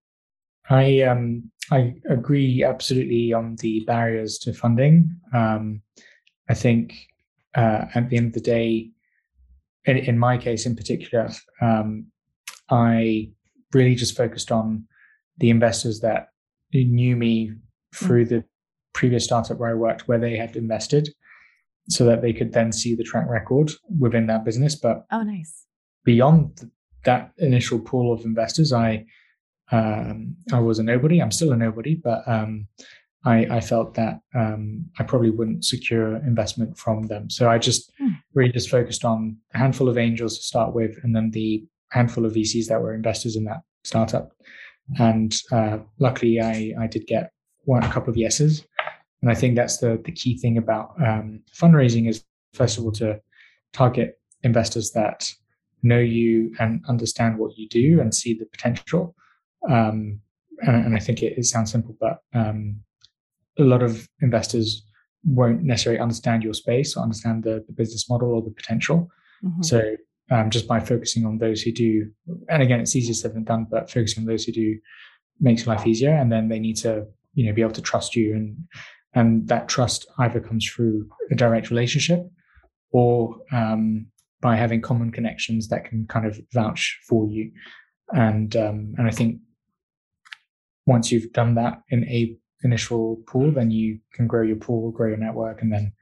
I 0.68 1.00
um, 1.02 1.50
I 1.70 1.94
agree 2.08 2.62
absolutely 2.62 3.32
on 3.32 3.56
the 3.56 3.80
barriers 3.86 4.38
to 4.38 4.52
funding. 4.52 5.16
Um, 5.32 5.82
I 6.48 6.54
think 6.54 7.08
uh, 7.54 7.86
at 7.94 8.10
the 8.10 8.16
end 8.16 8.28
of 8.28 8.32
the 8.34 8.40
day, 8.40 8.90
in, 9.84 9.96
in 9.96 10.18
my 10.18 10.38
case 10.38 10.66
in 10.66 10.76
particular, 10.76 11.30
um, 11.60 12.06
I 12.70 13.30
really 13.72 13.94
just 13.94 14.16
focused 14.16 14.52
on 14.52 14.86
the 15.38 15.50
investors 15.50 16.00
that 16.00 16.28
knew 16.72 17.16
me 17.16 17.52
through 17.94 18.26
the 18.26 18.44
previous 18.92 19.24
startup 19.24 19.58
where 19.58 19.70
I 19.70 19.74
worked, 19.74 20.08
where 20.08 20.18
they 20.18 20.36
had 20.36 20.56
invested, 20.56 21.10
so 21.88 22.04
that 22.04 22.22
they 22.22 22.32
could 22.32 22.52
then 22.52 22.72
see 22.72 22.94
the 22.94 23.04
track 23.04 23.28
record 23.28 23.70
within 23.98 24.26
that 24.26 24.44
business. 24.44 24.74
But 24.74 25.04
oh, 25.10 25.22
nice. 25.22 25.66
Beyond 26.04 26.70
that 27.04 27.32
initial 27.38 27.78
pool 27.78 28.12
of 28.12 28.24
investors, 28.24 28.72
I 28.72 29.06
um, 29.70 30.36
I 30.52 30.60
was 30.60 30.78
a 30.78 30.82
nobody. 30.82 31.20
I'm 31.20 31.30
still 31.30 31.52
a 31.52 31.56
nobody, 31.56 31.94
but 31.94 32.26
um, 32.28 32.68
I, 33.24 33.46
I, 33.46 33.60
felt 33.60 33.94
that 33.94 34.20
um, 34.34 34.86
I 34.98 35.04
probably 35.04 35.30
wouldn't 35.30 35.64
secure 35.64 36.16
investment 36.16 36.76
from 36.76 37.06
them. 37.06 37.30
So 37.30 37.48
I 37.48 37.58
just 37.58 37.90
mm. 38.00 38.14
Really 38.34 38.52
just 38.52 38.70
focused 38.70 39.04
on 39.04 39.36
a 39.54 39.58
handful 39.58 39.88
of 39.88 39.98
angels 39.98 40.38
to 40.38 40.44
start 40.44 40.74
with, 40.74 40.98
and 41.02 41.14
then 41.14 41.30
the 41.30 41.64
handful 41.90 42.24
of 42.24 42.32
VCs 42.32 42.66
that 42.68 42.80
were 42.80 42.94
investors 42.94 43.36
in 43.36 43.44
that 43.44 43.62
startup. 43.84 44.32
And 44.98 45.34
uh, 45.50 45.78
luckily, 45.98 46.40
I, 46.40 46.74
I 46.78 46.86
did 46.86 47.06
get 47.06 47.30
one, 47.64 47.84
a 47.84 47.92
couple 47.92 48.10
of 48.10 48.16
yeses. 48.16 48.64
And 49.20 49.30
I 49.30 49.34
think 49.34 49.54
that's 49.54 49.78
the, 49.78 50.00
the 50.04 50.12
key 50.12 50.36
thing 50.36 50.58
about 50.58 50.94
um, 51.00 51.42
fundraising 51.54 52.08
is, 52.08 52.24
first 52.54 52.78
of 52.78 52.84
all, 52.84 52.92
to 52.92 53.20
target 53.72 54.18
investors 54.42 54.90
that 54.92 55.32
know 55.82 55.98
you 55.98 56.54
and 56.58 56.84
understand 56.88 57.38
what 57.38 57.56
you 57.56 57.68
do 57.68 58.00
and 58.00 58.14
see 58.14 58.34
the 58.34 58.46
potential. 58.46 59.14
Um, 59.68 60.20
and, 60.60 60.86
and, 60.86 60.96
I 60.96 60.98
think 60.98 61.22
it, 61.22 61.38
it 61.38 61.44
sounds 61.44 61.70
simple, 61.70 61.96
but 62.00 62.18
um, 62.34 62.80
a 63.58 63.62
lot 63.62 63.82
of 63.82 64.08
investors 64.20 64.84
won't 65.24 65.62
necessarily 65.62 66.00
understand 66.00 66.42
your 66.42 66.54
space 66.54 66.96
or 66.96 67.02
understand 67.02 67.44
the, 67.44 67.64
the 67.66 67.72
business 67.72 68.08
model 68.08 68.30
or 68.30 68.42
the 68.42 68.50
potential. 68.50 69.08
Mm-hmm. 69.44 69.62
So 69.62 69.96
um, 70.30 70.50
just 70.50 70.66
by 70.66 70.80
focusing 70.80 71.26
on 71.26 71.38
those 71.38 71.62
who 71.62 71.72
do. 71.72 72.10
And 72.48 72.62
again, 72.62 72.80
it's 72.80 72.96
easier 72.96 73.14
said 73.14 73.34
than 73.34 73.44
done, 73.44 73.66
but 73.70 73.90
focusing 73.90 74.22
on 74.22 74.26
those 74.26 74.44
who 74.44 74.52
do 74.52 74.78
makes 75.40 75.66
life 75.66 75.86
easier. 75.86 76.14
And 76.14 76.32
then 76.32 76.48
they 76.48 76.58
need 76.58 76.76
to, 76.78 77.06
you 77.34 77.46
know, 77.46 77.52
be 77.52 77.62
able 77.62 77.72
to 77.72 77.82
trust 77.82 78.16
you, 78.16 78.34
and 78.34 78.56
and 79.14 79.48
that 79.48 79.68
trust 79.68 80.06
either 80.18 80.40
comes 80.40 80.66
through 80.66 81.08
a 81.30 81.34
direct 81.34 81.70
relationship 81.70 82.30
or 82.92 83.36
um, 83.52 84.06
by 84.40 84.56
having 84.56 84.80
common 84.80 85.10
connections 85.10 85.68
that 85.68 85.84
can 85.84 86.06
kind 86.06 86.26
of 86.26 86.40
vouch 86.52 86.98
for 87.06 87.26
you. 87.26 87.50
And 88.12 88.54
um, 88.56 88.94
and 88.96 89.06
I 89.06 89.10
think 89.10 89.40
once 90.86 91.12
you've 91.12 91.32
done 91.32 91.54
that 91.56 91.82
in 91.90 92.04
a 92.04 92.36
initial 92.64 93.16
pool, 93.26 93.50
then 93.50 93.70
you 93.70 93.98
can 94.12 94.26
grow 94.26 94.42
your 94.42 94.56
pool, 94.56 94.90
grow 94.90 95.08
your 95.08 95.16
network, 95.16 95.62
and 95.62 95.72
then 95.72 95.92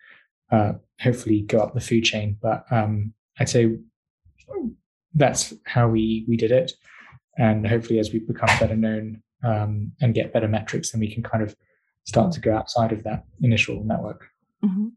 uh, 0.50 0.72
hopefully 1.00 1.42
go 1.42 1.58
up 1.58 1.74
the 1.74 1.80
food 1.80 2.04
chain. 2.04 2.36
But 2.40 2.64
um, 2.70 3.12
I'd 3.38 3.48
say 3.48 3.76
that's 5.14 5.54
how 5.66 5.88
we 5.88 6.24
we 6.28 6.36
did 6.36 6.52
it. 6.52 6.72
And 7.38 7.66
hopefully, 7.66 7.98
as 7.98 8.12
we 8.12 8.18
become 8.20 8.48
better 8.58 8.76
known 8.76 9.22
um, 9.42 9.92
and 10.00 10.14
get 10.14 10.32
better 10.32 10.48
metrics, 10.48 10.90
then 10.90 11.00
we 11.00 11.12
can 11.12 11.22
kind 11.22 11.42
of 11.42 11.56
start 12.04 12.32
to 12.32 12.40
go 12.40 12.54
outside 12.54 12.92
of 12.92 13.04
that 13.04 13.24
initial 13.40 13.82
network. 13.84 14.26
Mm-hmm. 14.64 14.88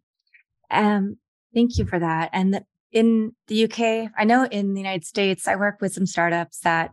Um, 0.71 1.17
thank 1.53 1.77
you 1.77 1.85
for 1.85 1.99
that. 1.99 2.29
And 2.33 2.63
in 2.91 3.33
the 3.47 3.65
UK, 3.65 4.11
I 4.17 4.25
know 4.25 4.45
in 4.45 4.73
the 4.73 4.79
United 4.81 5.05
States, 5.05 5.47
I 5.47 5.55
work 5.55 5.79
with 5.79 5.93
some 5.93 6.05
startups 6.05 6.59
that 6.61 6.91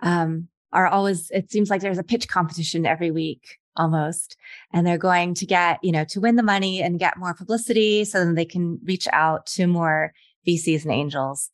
um, 0.00 0.48
are 0.72 0.86
always. 0.86 1.30
It 1.30 1.50
seems 1.50 1.70
like 1.70 1.80
there's 1.80 1.98
a 1.98 2.04
pitch 2.04 2.28
competition 2.28 2.86
every 2.86 3.10
week 3.10 3.58
almost. 3.76 4.36
And 4.72 4.86
they're 4.86 4.98
going 4.98 5.34
to 5.34 5.46
get, 5.46 5.78
you 5.82 5.92
know, 5.92 6.04
to 6.06 6.20
win 6.20 6.36
the 6.36 6.42
money 6.42 6.82
and 6.82 6.98
get 6.98 7.18
more 7.18 7.34
publicity 7.34 8.04
so 8.04 8.18
then 8.18 8.34
they 8.34 8.44
can 8.44 8.78
reach 8.84 9.08
out 9.12 9.46
to 9.46 9.66
more 9.66 10.12
VCs 10.46 10.84
and 10.84 10.92
angels. 10.92 11.50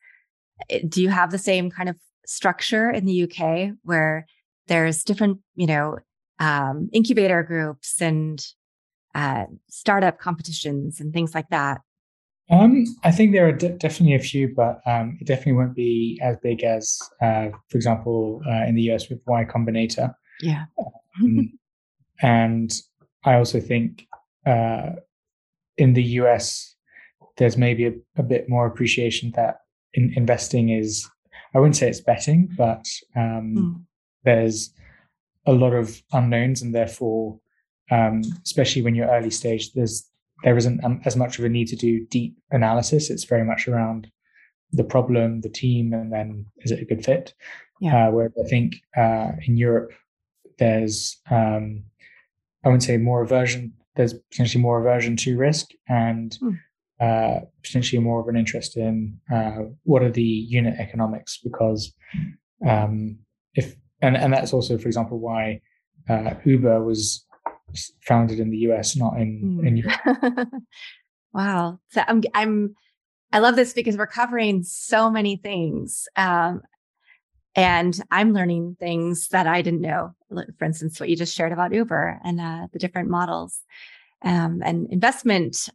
Eh, 0.69 0.81
do 0.89 1.03
you 1.03 1.09
have 1.09 1.31
the 1.31 1.39
same 1.39 1.71
kind 1.71 1.89
of 1.89 1.97
structure 2.27 2.91
in 2.91 3.07
the 3.07 3.25
UK 3.25 3.73
where 3.83 4.27
there's 4.67 5.05
different, 5.05 5.39
you 5.55 5.67
know, 5.67 5.99
um, 6.39 6.89
incubator 6.93 7.43
groups 7.43 8.01
and 8.01 8.45
uh, 9.15 9.45
startup 9.69 10.19
competitions 10.19 11.01
and 11.01 11.13
things 11.13 11.35
like 11.35 11.49
that? 11.51 11.81
Um, 12.51 12.85
I 13.05 13.13
think 13.13 13.33
there 13.33 13.47
are 13.47 13.53
de- 13.53 13.79
definitely 13.79 14.17
a 14.17 14.21
few, 14.21 14.53
but 14.55 14.81
um, 14.85 15.17
it 15.21 15.27
definitely 15.27 15.53
won't 15.53 15.77
be 15.77 16.19
as 16.21 16.37
big 16.43 16.65
as, 16.65 16.99
uh, 17.23 17.49
for 17.69 17.77
example, 17.77 18.43
uh, 18.47 18.65
in 18.67 18.75
the 18.75 18.91
US 18.93 19.09
with 19.09 19.21
Y 19.27 19.45
Combinator. 19.45 20.13
Yeah. 20.41 20.65
um, 21.23 21.53
and 22.23 22.73
I 23.25 23.35
also 23.35 23.61
think 23.61 24.07
uh, 24.47 24.91
in 25.77 25.95
the 25.95 26.03
US, 26.03 26.75
there's 27.37 27.57
maybe 27.57 27.87
a, 27.87 27.93
a 28.17 28.23
bit 28.23 28.49
more 28.49 28.67
appreciation 28.67 29.33
that 29.37 29.61
in, 29.95 30.13
investing 30.17 30.71
is, 30.71 31.09
I 31.55 31.59
wouldn't 31.59 31.77
say 31.77 31.89
it's 31.89 32.01
betting, 32.01 32.49
but 32.57 32.85
mm. 33.17 33.81
there's 34.25 34.73
a 35.47 35.53
lot 35.53 35.73
of 35.73 36.03
unknowns, 36.13 36.63
and 36.63 36.75
therefore, 36.75 37.39
um, 37.91 38.23
especially 38.45 38.83
when 38.83 38.95
you're 38.95 39.11
early 39.11 39.31
stage, 39.31 39.73
there's 39.73 40.07
there 40.43 40.57
isn't 40.57 40.83
um, 40.85 41.01
as 41.05 41.17
much 41.17 41.39
of 41.39 41.45
a 41.45 41.49
need 41.49 41.69
to 41.69 41.77
do 41.77 42.07
deep 42.07 42.37
analysis. 42.51 43.11
It's 43.11 43.25
very 43.25 43.45
much 43.45 43.69
around 43.69 44.11
the 44.73 44.85
problem, 44.85 45.41
the 45.41 45.49
team, 45.51 45.93
and 45.93 46.13
then 46.13 46.47
is 46.59 46.71
it 46.71 46.81
a 46.81 46.85
good 46.85 47.05
fit? 47.05 47.35
Yeah. 47.81 48.09
Uh, 48.09 48.11
where 48.11 48.33
I 48.43 48.49
think 48.49 48.77
uh, 48.97 49.33
in 49.47 49.57
Europe, 49.57 49.93
there's 50.59 51.19
um, 51.31 51.85
I 52.65 52.69
wouldn't 52.69 52.83
say 52.83 52.97
more 52.97 53.23
aversion. 53.23 53.73
There's 53.97 54.15
potentially 54.15 54.63
more 54.63 54.81
aversion 54.81 55.17
to 55.19 55.37
risk 55.37 55.71
and 55.89 56.37
mm. 56.43 56.59
uh, 57.01 57.47
potentially 57.63 58.01
more 58.01 58.21
of 58.21 58.29
an 58.29 58.37
interest 58.37 58.77
in 58.77 59.19
uh, 59.33 59.65
what 59.85 60.03
are 60.03 60.11
the 60.11 60.23
unit 60.23 60.79
economics 60.79 61.39
because 61.43 61.93
um, 62.67 63.19
if 63.55 63.75
and 64.03 64.17
and 64.17 64.33
that's 64.33 64.53
also, 64.53 64.79
for 64.79 64.89
example, 64.89 65.19
why 65.19 65.61
uh, 66.09 66.35
Uber 66.45 66.83
was 66.85 67.25
founded 68.03 68.41
in 68.41 68.51
the 68.51 68.59
US, 68.59 68.97
not 68.97 69.17
in 69.17 69.61
mm. 69.63 69.67
in 69.67 69.77
Europe. 70.29 70.49
wow. 71.33 71.79
So 71.91 72.03
I'm 72.07 72.23
I'm 72.35 72.75
I 73.33 73.39
love 73.39 73.57
this 73.57 73.73
because 73.73 73.97
we're 73.97 74.07
covering 74.07 74.63
so 74.63 75.11
many 75.11 75.37
things. 75.37 76.09
Um, 76.17 76.63
and 77.55 78.01
I'm 78.11 78.33
learning 78.33 78.77
things 78.79 79.29
that 79.29 79.47
I 79.47 79.63
didn't 79.63 79.81
know. 79.81 80.15
For 80.59 80.65
instance, 80.65 81.01
what 81.01 81.09
you 81.09 81.17
just 81.17 81.35
shared 81.35 81.53
about 81.53 81.73
Uber 81.73 82.21
and 82.25 82.41
uh, 82.41 82.67
the 82.73 82.79
different 82.79 83.11
models 83.11 83.61
um, 84.23 84.63
and 84.65 84.87
investment, 84.93 85.69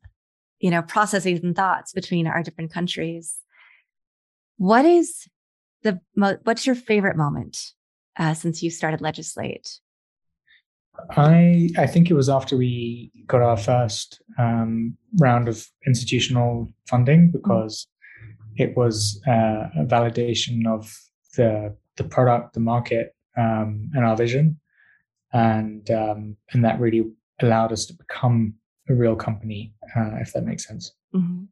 you 0.59 0.71
know, 0.71 0.81
processes 0.81 1.41
and 1.43 1.55
thoughts 1.55 1.91
between 1.91 2.27
our 2.27 2.43
different 2.43 2.71
countries. 2.71 3.37
What 4.57 4.85
is 4.85 5.27
the 5.83 5.99
mo- 6.15 6.37
what's 6.43 6.65
your 6.65 6.75
favorite 6.75 7.17
moment 7.17 7.57
uh, 8.17 8.33
since 8.33 8.63
you 8.63 8.69
started 8.69 9.01
legislate? 9.01 9.79
I 11.11 11.69
I 11.77 11.87
think 11.87 12.09
it 12.09 12.13
was 12.13 12.29
after 12.29 12.55
we 12.55 13.11
got 13.27 13.41
our 13.41 13.57
first 13.57 14.21
um, 14.39 14.97
round 15.19 15.49
of 15.49 15.67
institutional 15.85 16.73
funding 16.87 17.27
mm-hmm. 17.27 17.37
because 17.37 17.87
it 18.55 18.77
was 18.77 19.21
uh, 19.27 19.67
a 19.77 19.85
validation 19.85 20.65
of 20.65 20.97
the 21.35 21.75
the 21.97 22.03
product, 22.03 22.53
the 22.53 22.59
market, 22.59 23.15
um, 23.37 23.89
and 23.93 24.05
our 24.05 24.15
vision, 24.15 24.59
and 25.33 25.89
um, 25.91 26.37
and 26.51 26.63
that 26.63 26.79
really 26.79 27.03
allowed 27.41 27.71
us 27.71 27.85
to 27.85 27.93
become 27.93 28.55
a 28.89 28.93
real 28.93 29.15
company, 29.15 29.73
uh, 29.95 30.15
if 30.19 30.33
that 30.33 30.45
makes 30.45 30.67
sense. 30.67 30.93
Mm-hmm. 31.13 31.45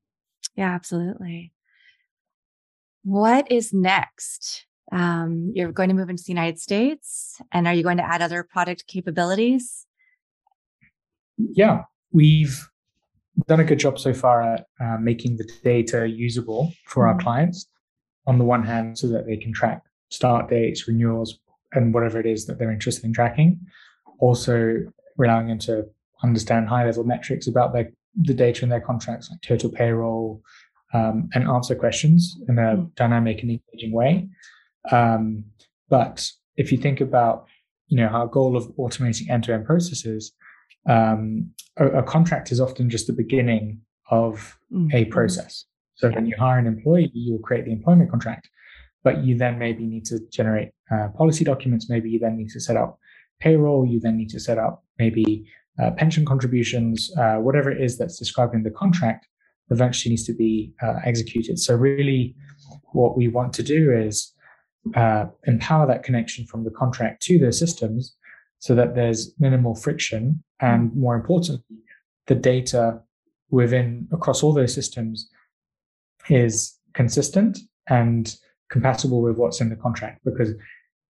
Yeah, 0.55 0.71
absolutely. 0.71 1.51
What 3.03 3.51
is 3.51 3.73
next? 3.73 4.65
Um, 4.91 5.51
you're 5.55 5.71
going 5.71 5.89
to 5.89 5.95
move 5.95 6.09
into 6.09 6.23
the 6.23 6.31
United 6.31 6.59
States, 6.59 7.41
and 7.51 7.67
are 7.67 7.73
you 7.73 7.83
going 7.83 7.97
to 7.97 8.05
add 8.05 8.21
other 8.21 8.43
product 8.43 8.85
capabilities? 8.87 9.85
Yeah, 11.37 11.83
we've 12.11 12.69
done 13.47 13.59
a 13.59 13.63
good 13.63 13.79
job 13.79 13.97
so 13.99 14.13
far 14.13 14.41
at 14.41 14.65
uh, 14.79 14.97
making 14.97 15.37
the 15.37 15.49
data 15.63 16.07
usable 16.07 16.73
for 16.85 17.03
mm-hmm. 17.03 17.17
our 17.17 17.23
clients. 17.23 17.67
On 18.25 18.37
the 18.37 18.45
one 18.45 18.63
hand, 18.63 18.97
so 18.97 19.07
that 19.07 19.25
they 19.25 19.37
can 19.37 19.53
track 19.53 19.83
start 20.09 20.49
dates, 20.49 20.87
renewals, 20.87 21.39
and 21.73 21.93
whatever 21.93 22.19
it 22.19 22.25
is 22.25 22.45
that 22.45 22.59
they're 22.59 22.71
interested 22.71 23.03
in 23.03 23.13
tracking. 23.13 23.59
Also, 24.19 24.85
allowing 25.19 25.47
them 25.47 25.59
to 25.59 25.85
understand 26.23 26.69
high 26.69 26.85
level 26.85 27.03
metrics 27.03 27.47
about 27.47 27.73
their, 27.73 27.91
the 28.15 28.33
data 28.33 28.63
in 28.63 28.69
their 28.69 28.79
contracts, 28.79 29.29
like 29.29 29.41
total 29.41 29.71
payroll, 29.71 30.41
um, 30.93 31.29
and 31.33 31.47
answer 31.47 31.75
questions 31.75 32.37
in 32.47 32.59
a 32.59 32.77
mm. 32.77 32.95
dynamic 32.95 33.41
and 33.41 33.51
engaging 33.51 33.91
way. 33.91 34.27
Um, 34.91 35.45
but 35.89 36.29
if 36.55 36.71
you 36.71 36.77
think 36.77 37.01
about, 37.01 37.47
you 37.87 37.97
know, 37.97 38.07
our 38.07 38.27
goal 38.27 38.55
of 38.55 38.67
automating 38.77 39.29
end-to-end 39.29 39.65
processes, 39.65 40.33
um, 40.87 41.51
a, 41.77 41.87
a, 41.87 42.03
contract 42.03 42.51
is 42.51 42.59
often 42.59 42.89
just 42.89 43.07
the 43.07 43.13
beginning 43.13 43.81
of 44.11 44.57
mm-hmm. 44.71 44.95
a 44.95 45.05
process. 45.05 45.65
So 46.03 46.09
yeah. 46.09 46.15
when 46.15 46.25
you 46.25 46.35
hire 46.37 46.59
an 46.59 46.67
employee, 46.67 47.09
you 47.13 47.31
will 47.31 47.39
create 47.39 47.63
the 47.63 47.71
employment 47.71 48.11
contract, 48.11 48.49
but 49.05 49.23
you 49.23 49.37
then 49.37 49.57
maybe 49.57 49.85
need 49.85 50.03
to 50.07 50.19
generate 50.33 50.71
uh, 50.91 51.07
policy 51.17 51.45
documents. 51.45 51.89
Maybe 51.89 52.09
you 52.09 52.19
then 52.19 52.35
need 52.35 52.49
to 52.49 52.59
set 52.59 52.75
up 52.75 52.99
payroll. 53.39 53.85
You 53.85 54.01
then 54.01 54.17
need 54.17 54.29
to 54.31 54.39
set 54.41 54.57
up 54.57 54.83
maybe 54.99 55.49
uh, 55.81 55.91
pension 55.91 56.25
contributions, 56.25 57.09
uh, 57.17 57.35
whatever 57.35 57.71
it 57.71 57.79
is 57.81 57.97
that's 57.97 58.19
described 58.19 58.53
in 58.53 58.63
the 58.63 58.69
contract 58.69 59.27
eventually 59.69 60.09
needs 60.09 60.25
to 60.25 60.33
be 60.33 60.73
uh, 60.83 60.95
executed. 61.05 61.57
So 61.57 61.73
really 61.73 62.35
what 62.91 63.15
we 63.15 63.29
want 63.29 63.53
to 63.53 63.63
do 63.63 63.93
is 63.93 64.33
uh, 64.95 65.27
empower 65.45 65.87
that 65.87 66.03
connection 66.03 66.45
from 66.45 66.65
the 66.65 66.71
contract 66.71 67.21
to 67.27 67.39
the 67.39 67.53
systems 67.53 68.13
so 68.59 68.75
that 68.75 68.93
there's 68.93 69.33
minimal 69.39 69.73
friction 69.73 70.43
and 70.59 70.93
more 70.97 71.15
importantly 71.15 71.77
the 72.27 72.35
data 72.35 72.99
within 73.51 74.05
across 74.11 74.43
all 74.43 74.51
those 74.51 74.73
systems 74.73 75.29
is 76.29 76.77
consistent 76.93 77.59
and 77.89 78.35
compatible 78.69 79.21
with 79.21 79.37
what's 79.37 79.61
in 79.61 79.69
the 79.69 79.75
contract 79.75 80.21
because 80.23 80.53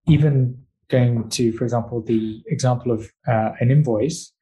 even 0.06 0.58
going 0.88 1.28
to 1.30 1.52
for 1.52 1.64
example 1.64 2.02
the 2.02 2.42
example 2.46 2.92
of 2.92 3.10
uh, 3.26 3.52
an 3.60 3.70
invoice 3.70 4.32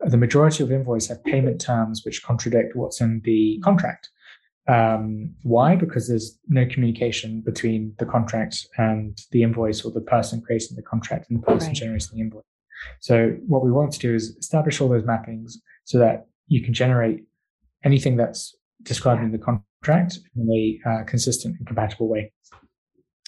the 0.00 0.16
majority 0.16 0.62
of 0.62 0.70
invoices 0.70 1.08
have 1.08 1.24
payment 1.24 1.60
terms 1.60 2.02
which 2.04 2.22
contradict 2.22 2.76
what's 2.76 3.00
in 3.00 3.20
the 3.24 3.58
contract 3.64 4.10
um, 4.68 5.34
why? 5.42 5.76
Because 5.76 6.08
there's 6.08 6.38
no 6.48 6.66
communication 6.66 7.40
between 7.40 7.94
the 7.98 8.06
contract 8.06 8.66
and 8.76 9.16
the 9.30 9.42
invoice 9.42 9.84
or 9.84 9.92
the 9.92 10.00
person 10.00 10.40
creating 10.40 10.76
the 10.76 10.82
contract 10.82 11.30
and 11.30 11.40
the 11.40 11.46
person 11.46 11.68
right. 11.68 11.76
generating 11.76 12.08
the 12.12 12.20
invoice. 12.20 12.44
So 13.00 13.36
what 13.46 13.64
we 13.64 13.70
want 13.70 13.92
to 13.92 13.98
do 13.98 14.14
is 14.14 14.36
establish 14.36 14.80
all 14.80 14.88
those 14.88 15.04
mappings 15.04 15.54
so 15.84 15.98
that 15.98 16.26
you 16.48 16.62
can 16.62 16.74
generate 16.74 17.24
anything 17.84 18.16
that's 18.16 18.56
described 18.82 19.20
yeah. 19.20 19.26
in 19.26 19.32
the 19.32 19.38
contract 19.38 19.64
in 19.92 20.50
a 20.50 20.88
uh, 20.88 21.04
consistent 21.04 21.56
and 21.58 21.66
compatible 21.66 22.08
way. 22.08 22.32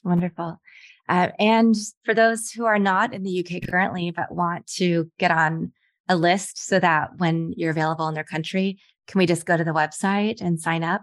Wonderful. 0.05 0.61
Uh, 1.09 1.29
and 1.39 1.75
for 2.05 2.15
those 2.15 2.51
who 2.51 2.67
are 2.67 2.79
not 2.79 3.15
in 3.15 3.23
the 3.23 3.41
UK 3.41 3.69
currently, 3.69 4.11
but 4.11 4.33
want 4.33 4.67
to 4.67 5.11
get 5.19 5.31
on 5.31 5.73
a 6.09 6.17
list 6.17 6.67
so 6.67 6.79
that 6.79 7.11
when 7.19 7.55
you're 7.57 7.71
available 7.71 8.09
in 8.09 8.15
their 8.15 8.25
country, 8.25 8.79
can 9.07 9.19
we 9.19 9.27
just 9.27 9.47
go 9.47 9.57
to 9.57 9.65
the 9.65 9.73
website 9.73 10.41
and 10.41 10.61
sign 10.61 10.85
up? 10.85 11.03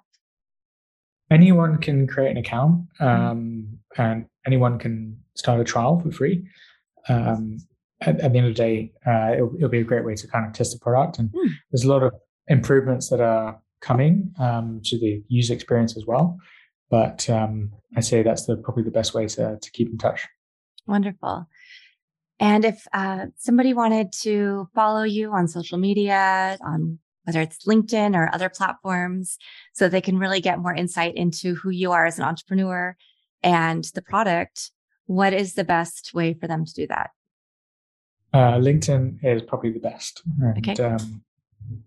anyone 1.32 1.78
can 1.78 2.08
create 2.08 2.32
an 2.32 2.38
account 2.38 2.82
mm-hmm. 3.00 3.06
um, 3.06 3.80
and 3.98 4.26
anyone 4.46 4.78
can 4.78 5.18
start 5.36 5.60
a 5.60 5.64
trial 5.64 6.00
for 6.00 6.12
free. 6.12 6.48
Um, 7.08 7.58
at, 8.02 8.20
at, 8.20 8.32
the 8.32 8.38
end 8.38 8.48
of 8.48 8.56
the 8.56 8.62
day, 8.62 8.92
uh, 9.06 9.34
it'll, 9.34 9.56
it'll, 9.56 9.70
be 9.70 9.80
a 9.80 9.84
great 9.84 10.04
way 10.04 10.16
to 10.16 10.28
kind 10.28 10.46
of 10.46 10.54
test 10.54 10.74
the 10.74 10.80
product. 10.80 11.20
And 11.20 11.30
mm. 11.30 11.50
there's 11.72 11.84
a 11.84 11.90
lot 11.90 12.04
of 12.04 12.14
improvements 12.48 13.10
that 13.10 13.22
are 13.22 13.60
coming 13.86 14.34
um, 14.40 14.82
to 14.84 14.98
the 15.00 15.24
user 15.28 15.54
experience 15.54 15.96
as 15.96 16.06
well. 16.06 16.38
But 16.90 17.30
um, 17.30 17.72
I 17.96 18.02
say 18.02 18.24
that's 18.24 18.46
the, 18.46 18.58
probably 18.58 18.84
the 18.84 18.92
best 19.00 19.14
way 19.14 19.28
to, 19.28 19.58
to 19.62 19.72
keep 19.72 19.90
in 19.90 19.98
touch. 19.98 20.28
Wonderful. 20.88 21.48
And 22.40 22.66
if 22.66 22.86
uh, 22.94 23.28
somebody 23.38 23.74
wanted 23.74 24.12
to 24.24 24.68
follow 24.76 25.04
you 25.04 25.32
on 25.32 25.48
social 25.48 25.78
media, 25.78 26.58
on 26.62 27.00
whether 27.24 27.42
it's 27.42 27.66
LinkedIn 27.66 28.16
or 28.16 28.30
other 28.34 28.50
platforms, 28.50 29.38
so 29.74 29.88
they 29.88 30.02
can 30.02 30.20
really 30.20 30.42
get 30.42 30.60
more 30.60 30.74
insight 30.74 31.16
into 31.16 31.56
who 31.56 31.70
you 31.70 31.92
are 31.92 32.06
as 32.06 32.20
an 32.20 32.26
entrepreneur 32.26 32.96
and 33.42 33.84
the 33.96 34.02
product. 34.02 34.72
What 35.06 35.34
is 35.34 35.54
the 35.54 35.64
best 35.64 36.14
way 36.14 36.34
for 36.34 36.48
them 36.48 36.66
to 36.66 36.74
do 36.74 36.88
that? 36.88 37.12
Uh, 38.34 38.58
LinkedIn 38.60 39.24
is 39.24 39.42
probably 39.44 39.72
the 39.72 39.80
best. 39.80 40.22
And, 40.42 40.58
okay. 40.58 40.84
Um, 40.84 41.24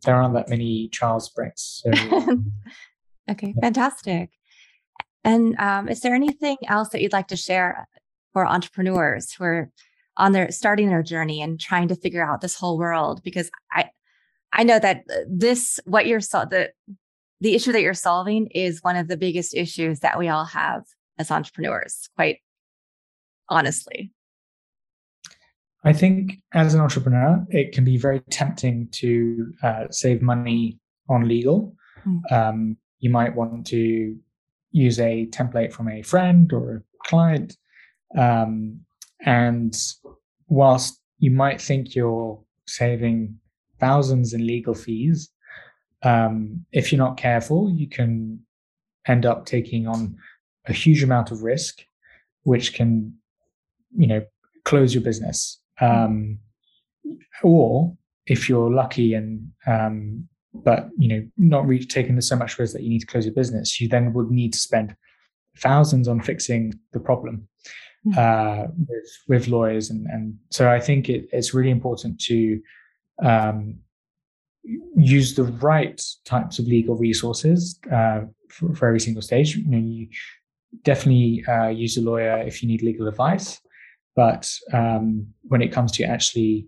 there 0.04 0.16
aren't 0.16 0.34
that 0.34 0.48
many 0.48 0.88
Charles 0.88 1.28
Brecks. 1.28 1.82
So, 1.84 2.42
okay, 3.30 3.54
fantastic. 3.60 4.30
And 5.24 5.58
um, 5.58 5.88
is 5.88 6.00
there 6.00 6.14
anything 6.14 6.56
else 6.66 6.90
that 6.90 7.02
you'd 7.02 7.12
like 7.12 7.28
to 7.28 7.36
share 7.36 7.88
for 8.32 8.46
entrepreneurs 8.46 9.32
who 9.32 9.44
are 9.44 9.70
on 10.16 10.32
their 10.32 10.50
starting 10.50 10.88
their 10.88 11.02
journey 11.02 11.42
and 11.42 11.60
trying 11.60 11.88
to 11.88 11.96
figure 11.96 12.24
out 12.24 12.40
this 12.40 12.56
whole 12.56 12.78
world 12.78 13.22
because 13.22 13.50
I 13.70 13.90
I 14.52 14.64
know 14.64 14.78
that 14.78 15.04
this 15.28 15.78
what 15.84 16.06
you're 16.06 16.20
so 16.20 16.44
the 16.44 16.72
the 17.40 17.54
issue 17.54 17.72
that 17.72 17.82
you're 17.82 17.94
solving 17.94 18.48
is 18.48 18.82
one 18.82 18.96
of 18.96 19.08
the 19.08 19.16
biggest 19.16 19.54
issues 19.54 20.00
that 20.00 20.18
we 20.18 20.28
all 20.28 20.44
have 20.44 20.84
as 21.18 21.30
entrepreneurs, 21.30 22.08
quite 22.16 22.38
honestly. 23.48 24.12
I 25.84 25.92
think 25.92 26.38
as 26.54 26.74
an 26.74 26.80
entrepreneur, 26.80 27.46
it 27.50 27.72
can 27.72 27.84
be 27.84 27.96
very 27.96 28.20
tempting 28.30 28.88
to 28.92 29.52
uh, 29.62 29.84
save 29.90 30.22
money 30.22 30.78
on 31.08 31.28
legal. 31.28 31.74
Mm. 32.06 32.32
Um, 32.32 32.76
you 32.98 33.10
might 33.10 33.34
want 33.34 33.66
to 33.68 34.16
use 34.72 34.98
a 34.98 35.26
template 35.26 35.72
from 35.72 35.88
a 35.88 36.02
friend 36.02 36.52
or 36.52 36.76
a 36.76 36.82
client. 37.08 37.56
Um, 38.16 38.80
and 39.24 39.76
whilst 40.48 41.00
you 41.18 41.30
might 41.30 41.60
think 41.60 41.94
you're 41.94 42.40
saving 42.66 43.38
thousands 43.78 44.34
in 44.34 44.46
legal 44.46 44.74
fees, 44.74 45.30
um, 46.02 46.64
if 46.72 46.92
you're 46.92 46.98
not 46.98 47.16
careful, 47.16 47.70
you 47.70 47.88
can 47.88 48.40
end 49.06 49.26
up 49.26 49.46
taking 49.46 49.86
on 49.86 50.16
a 50.66 50.72
huge 50.72 51.02
amount 51.02 51.30
of 51.30 51.42
risk, 51.42 51.84
which 52.42 52.74
can, 52.74 53.14
you 53.96 54.06
know, 54.06 54.24
close 54.64 54.94
your 54.94 55.02
business. 55.02 55.60
Um, 55.80 56.38
or 57.42 57.96
if 58.26 58.48
you're 58.48 58.70
lucky 58.70 59.14
and 59.14 59.50
um, 59.66 60.28
but 60.54 60.88
you 60.96 61.08
know 61.08 61.26
not 61.36 61.66
really 61.66 61.84
taking 61.84 62.20
so 62.20 62.36
much 62.36 62.58
risk 62.58 62.72
that 62.72 62.82
you 62.82 62.90
need 62.90 63.00
to 63.00 63.06
close 63.06 63.24
your 63.24 63.34
business, 63.34 63.80
you 63.80 63.88
then 63.88 64.12
would 64.12 64.30
need 64.30 64.52
to 64.52 64.58
spend 64.58 64.96
thousands 65.58 66.08
on 66.08 66.20
fixing 66.20 66.78
the 66.92 67.00
problem 67.00 67.48
hmm. 68.04 68.12
uh, 68.16 68.64
with 68.88 69.10
with 69.28 69.48
lawyers, 69.48 69.90
and 69.90 70.06
and 70.06 70.38
so 70.50 70.70
I 70.70 70.80
think 70.80 71.08
it, 71.08 71.28
it's 71.32 71.54
really 71.54 71.70
important 71.70 72.20
to 72.22 72.60
um, 73.22 73.78
use 74.96 75.34
the 75.34 75.44
right 75.44 76.00
types 76.24 76.58
of 76.58 76.66
legal 76.66 76.96
resources 76.96 77.78
uh, 77.90 78.22
for, 78.48 78.74
for, 78.74 78.86
every 78.86 79.00
single 79.00 79.22
stage. 79.22 79.56
You 79.56 79.66
know, 79.66 79.78
you 79.78 80.08
definitely 80.84 81.44
uh, 81.46 81.68
use 81.68 81.96
a 81.96 82.02
lawyer 82.02 82.38
if 82.46 82.62
you 82.62 82.68
need 82.68 82.82
legal 82.82 83.08
advice, 83.08 83.60
but 84.18 84.52
um, 84.72 85.32
when 85.42 85.62
it 85.62 85.70
comes 85.70 85.92
to 85.92 86.02
actually 86.02 86.66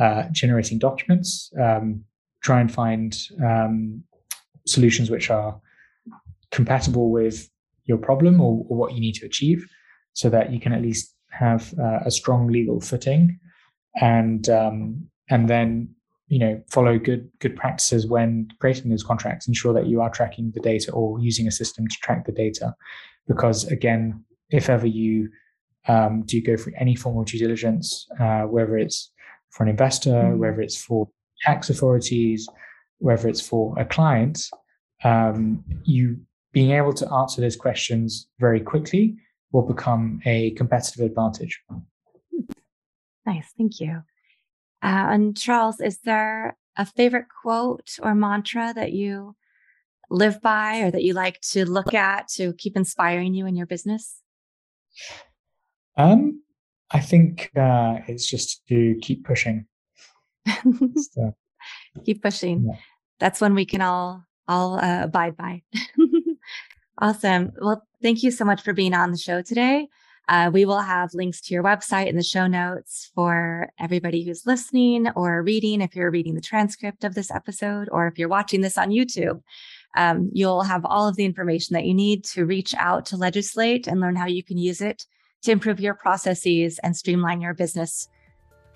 uh, 0.00 0.24
generating 0.32 0.80
documents, 0.80 1.48
um, 1.62 2.02
try 2.42 2.60
and 2.60 2.72
find 2.74 3.16
um, 3.40 4.02
solutions 4.66 5.08
which 5.08 5.30
are 5.30 5.60
compatible 6.50 7.12
with 7.12 7.48
your 7.84 7.98
problem 7.98 8.40
or, 8.40 8.66
or, 8.68 8.76
what 8.76 8.94
you 8.94 9.00
need 9.00 9.14
to 9.14 9.24
achieve, 9.24 9.64
so 10.14 10.28
that 10.28 10.50
you 10.52 10.58
can 10.58 10.72
at 10.72 10.82
least 10.82 11.14
have 11.30 11.72
uh, 11.78 12.00
a 12.04 12.10
strong 12.10 12.48
legal 12.48 12.80
footing, 12.80 13.38
and 14.00 14.48
um, 14.48 15.08
and 15.30 15.48
then 15.48 15.88
you 16.26 16.40
know 16.40 16.60
follow 16.68 16.98
good 16.98 17.30
good 17.38 17.54
practices 17.54 18.08
when 18.08 18.48
creating 18.58 18.90
those 18.90 19.04
contracts 19.04 19.46
ensure 19.46 19.72
that 19.72 19.86
you 19.86 20.00
are 20.00 20.10
tracking 20.10 20.50
the 20.52 20.60
data 20.60 20.90
or 20.90 21.20
using 21.20 21.46
a 21.46 21.52
system 21.52 21.86
to 21.86 21.96
track 22.02 22.26
the 22.26 22.32
data. 22.32 22.74
Because 23.28 23.70
again 23.70 24.24
if 24.50 24.68
ever 24.68 24.86
you 24.86 25.30
um, 25.86 26.22
do 26.22 26.36
you 26.36 26.42
go 26.42 26.56
through 26.56 26.72
any 26.78 26.94
form 26.94 27.18
of 27.18 27.26
due 27.26 27.38
diligence 27.38 28.06
uh, 28.20 28.42
whether 28.42 28.76
it's 28.76 29.12
for 29.50 29.62
an 29.62 29.68
investor 29.68 30.10
mm-hmm. 30.10 30.38
whether 30.38 30.60
it's 30.60 30.76
for 30.76 31.08
tax 31.42 31.70
authorities 31.70 32.48
whether 32.98 33.28
it's 33.28 33.40
for 33.40 33.78
a 33.78 33.84
client 33.84 34.48
um, 35.04 35.64
you 35.84 36.18
being 36.52 36.72
able 36.72 36.92
to 36.92 37.10
answer 37.12 37.40
those 37.40 37.56
questions 37.56 38.28
very 38.38 38.60
quickly 38.60 39.16
will 39.52 39.62
become 39.62 40.20
a 40.26 40.50
competitive 40.52 41.04
advantage 41.04 41.62
nice 43.24 43.52
thank 43.56 43.80
you 43.80 44.02
uh, 44.82 45.10
and 45.10 45.36
Charles, 45.36 45.80
is 45.80 45.98
there 45.98 46.56
a 46.76 46.86
favorite 46.86 47.26
quote 47.42 47.98
or 48.02 48.14
mantra 48.14 48.72
that 48.74 48.92
you 48.92 49.34
live 50.10 50.40
by 50.40 50.78
or 50.78 50.90
that 50.90 51.02
you 51.02 51.14
like 51.14 51.40
to 51.40 51.68
look 51.68 51.92
at 51.94 52.28
to 52.28 52.52
keep 52.54 52.76
inspiring 52.76 53.34
you 53.34 53.46
in 53.46 53.56
your 53.56 53.66
business? 53.66 54.22
Um, 55.98 56.42
I 56.92 57.00
think 57.00 57.50
uh, 57.56 57.98
it's 58.06 58.26
just 58.30 58.66
to 58.68 58.96
keep 59.02 59.24
pushing. 59.24 59.66
so, 60.46 61.34
keep 62.06 62.22
pushing. 62.22 62.64
Yeah. 62.66 62.78
That's 63.18 63.40
one 63.40 63.54
we 63.54 63.66
can 63.66 63.82
all 63.82 64.24
all 64.46 64.78
uh, 64.78 65.02
abide 65.04 65.36
by. 65.36 65.62
awesome. 67.02 67.52
Well, 67.60 67.82
thank 68.00 68.22
you 68.22 68.30
so 68.30 68.44
much 68.44 68.62
for 68.62 68.72
being 68.72 68.94
on 68.94 69.10
the 69.10 69.18
show 69.18 69.42
today. 69.42 69.88
Uh, 70.28 70.50
we 70.52 70.64
will 70.64 70.80
have 70.80 71.14
links 71.14 71.40
to 71.40 71.54
your 71.54 71.62
website 71.62 72.06
in 72.06 72.16
the 72.16 72.22
show 72.22 72.46
notes 72.46 73.10
for 73.14 73.70
everybody 73.80 74.24
who's 74.24 74.46
listening 74.46 75.08
or 75.16 75.42
reading. 75.42 75.80
If 75.80 75.96
you're 75.96 76.10
reading 76.10 76.34
the 76.34 76.40
transcript 76.40 77.02
of 77.02 77.14
this 77.14 77.30
episode, 77.30 77.88
or 77.90 78.06
if 78.06 78.18
you're 78.18 78.28
watching 78.28 78.60
this 78.60 78.78
on 78.78 78.90
YouTube, 78.90 79.42
um, 79.96 80.30
you'll 80.32 80.62
have 80.62 80.84
all 80.84 81.08
of 81.08 81.16
the 81.16 81.24
information 81.24 81.74
that 81.74 81.86
you 81.86 81.94
need 81.94 82.24
to 82.24 82.46
reach 82.46 82.74
out 82.74 83.06
to 83.06 83.16
legislate 83.16 83.86
and 83.86 84.00
learn 84.00 84.16
how 84.16 84.26
you 84.26 84.44
can 84.44 84.58
use 84.58 84.80
it 84.80 85.06
to 85.42 85.52
improve 85.52 85.80
your 85.80 85.94
processes 85.94 86.78
and 86.82 86.96
streamline 86.96 87.40
your 87.40 87.54
business 87.54 88.08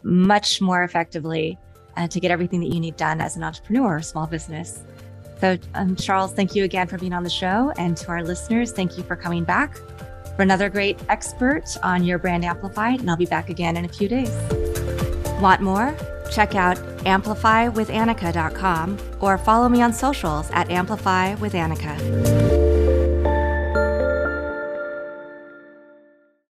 much 0.02 0.60
more 0.60 0.82
effectively 0.82 1.58
and 1.96 2.10
to 2.10 2.20
get 2.20 2.30
everything 2.30 2.60
that 2.60 2.72
you 2.72 2.80
need 2.80 2.96
done 2.96 3.20
as 3.20 3.36
an 3.36 3.42
entrepreneur 3.42 3.96
or 3.96 4.02
small 4.02 4.26
business. 4.26 4.82
So, 5.40 5.58
um, 5.74 5.96
Charles, 5.96 6.32
thank 6.32 6.54
you 6.54 6.64
again 6.64 6.86
for 6.86 6.98
being 6.98 7.12
on 7.12 7.24
the 7.24 7.30
show. 7.30 7.72
And 7.76 7.96
to 7.98 8.08
our 8.08 8.22
listeners, 8.22 8.72
thank 8.72 8.96
you 8.96 9.02
for 9.02 9.16
coming 9.16 9.44
back 9.44 9.76
for 10.36 10.42
another 10.42 10.68
great 10.68 10.98
expert 11.08 11.64
on 11.82 12.04
your 12.04 12.18
brand 12.18 12.44
amplified, 12.44 13.00
and 13.00 13.10
I'll 13.10 13.16
be 13.16 13.26
back 13.26 13.50
again 13.50 13.76
in 13.76 13.84
a 13.84 13.88
few 13.88 14.08
days. 14.08 14.30
Want 15.40 15.60
more? 15.60 15.94
Check 16.30 16.54
out 16.54 16.76
amplifywithannika.com 17.04 18.98
or 19.20 19.36
follow 19.36 19.68
me 19.68 19.82
on 19.82 19.92
socials 19.92 20.48
at 20.52 20.68
amplifywithannika. 20.68 22.51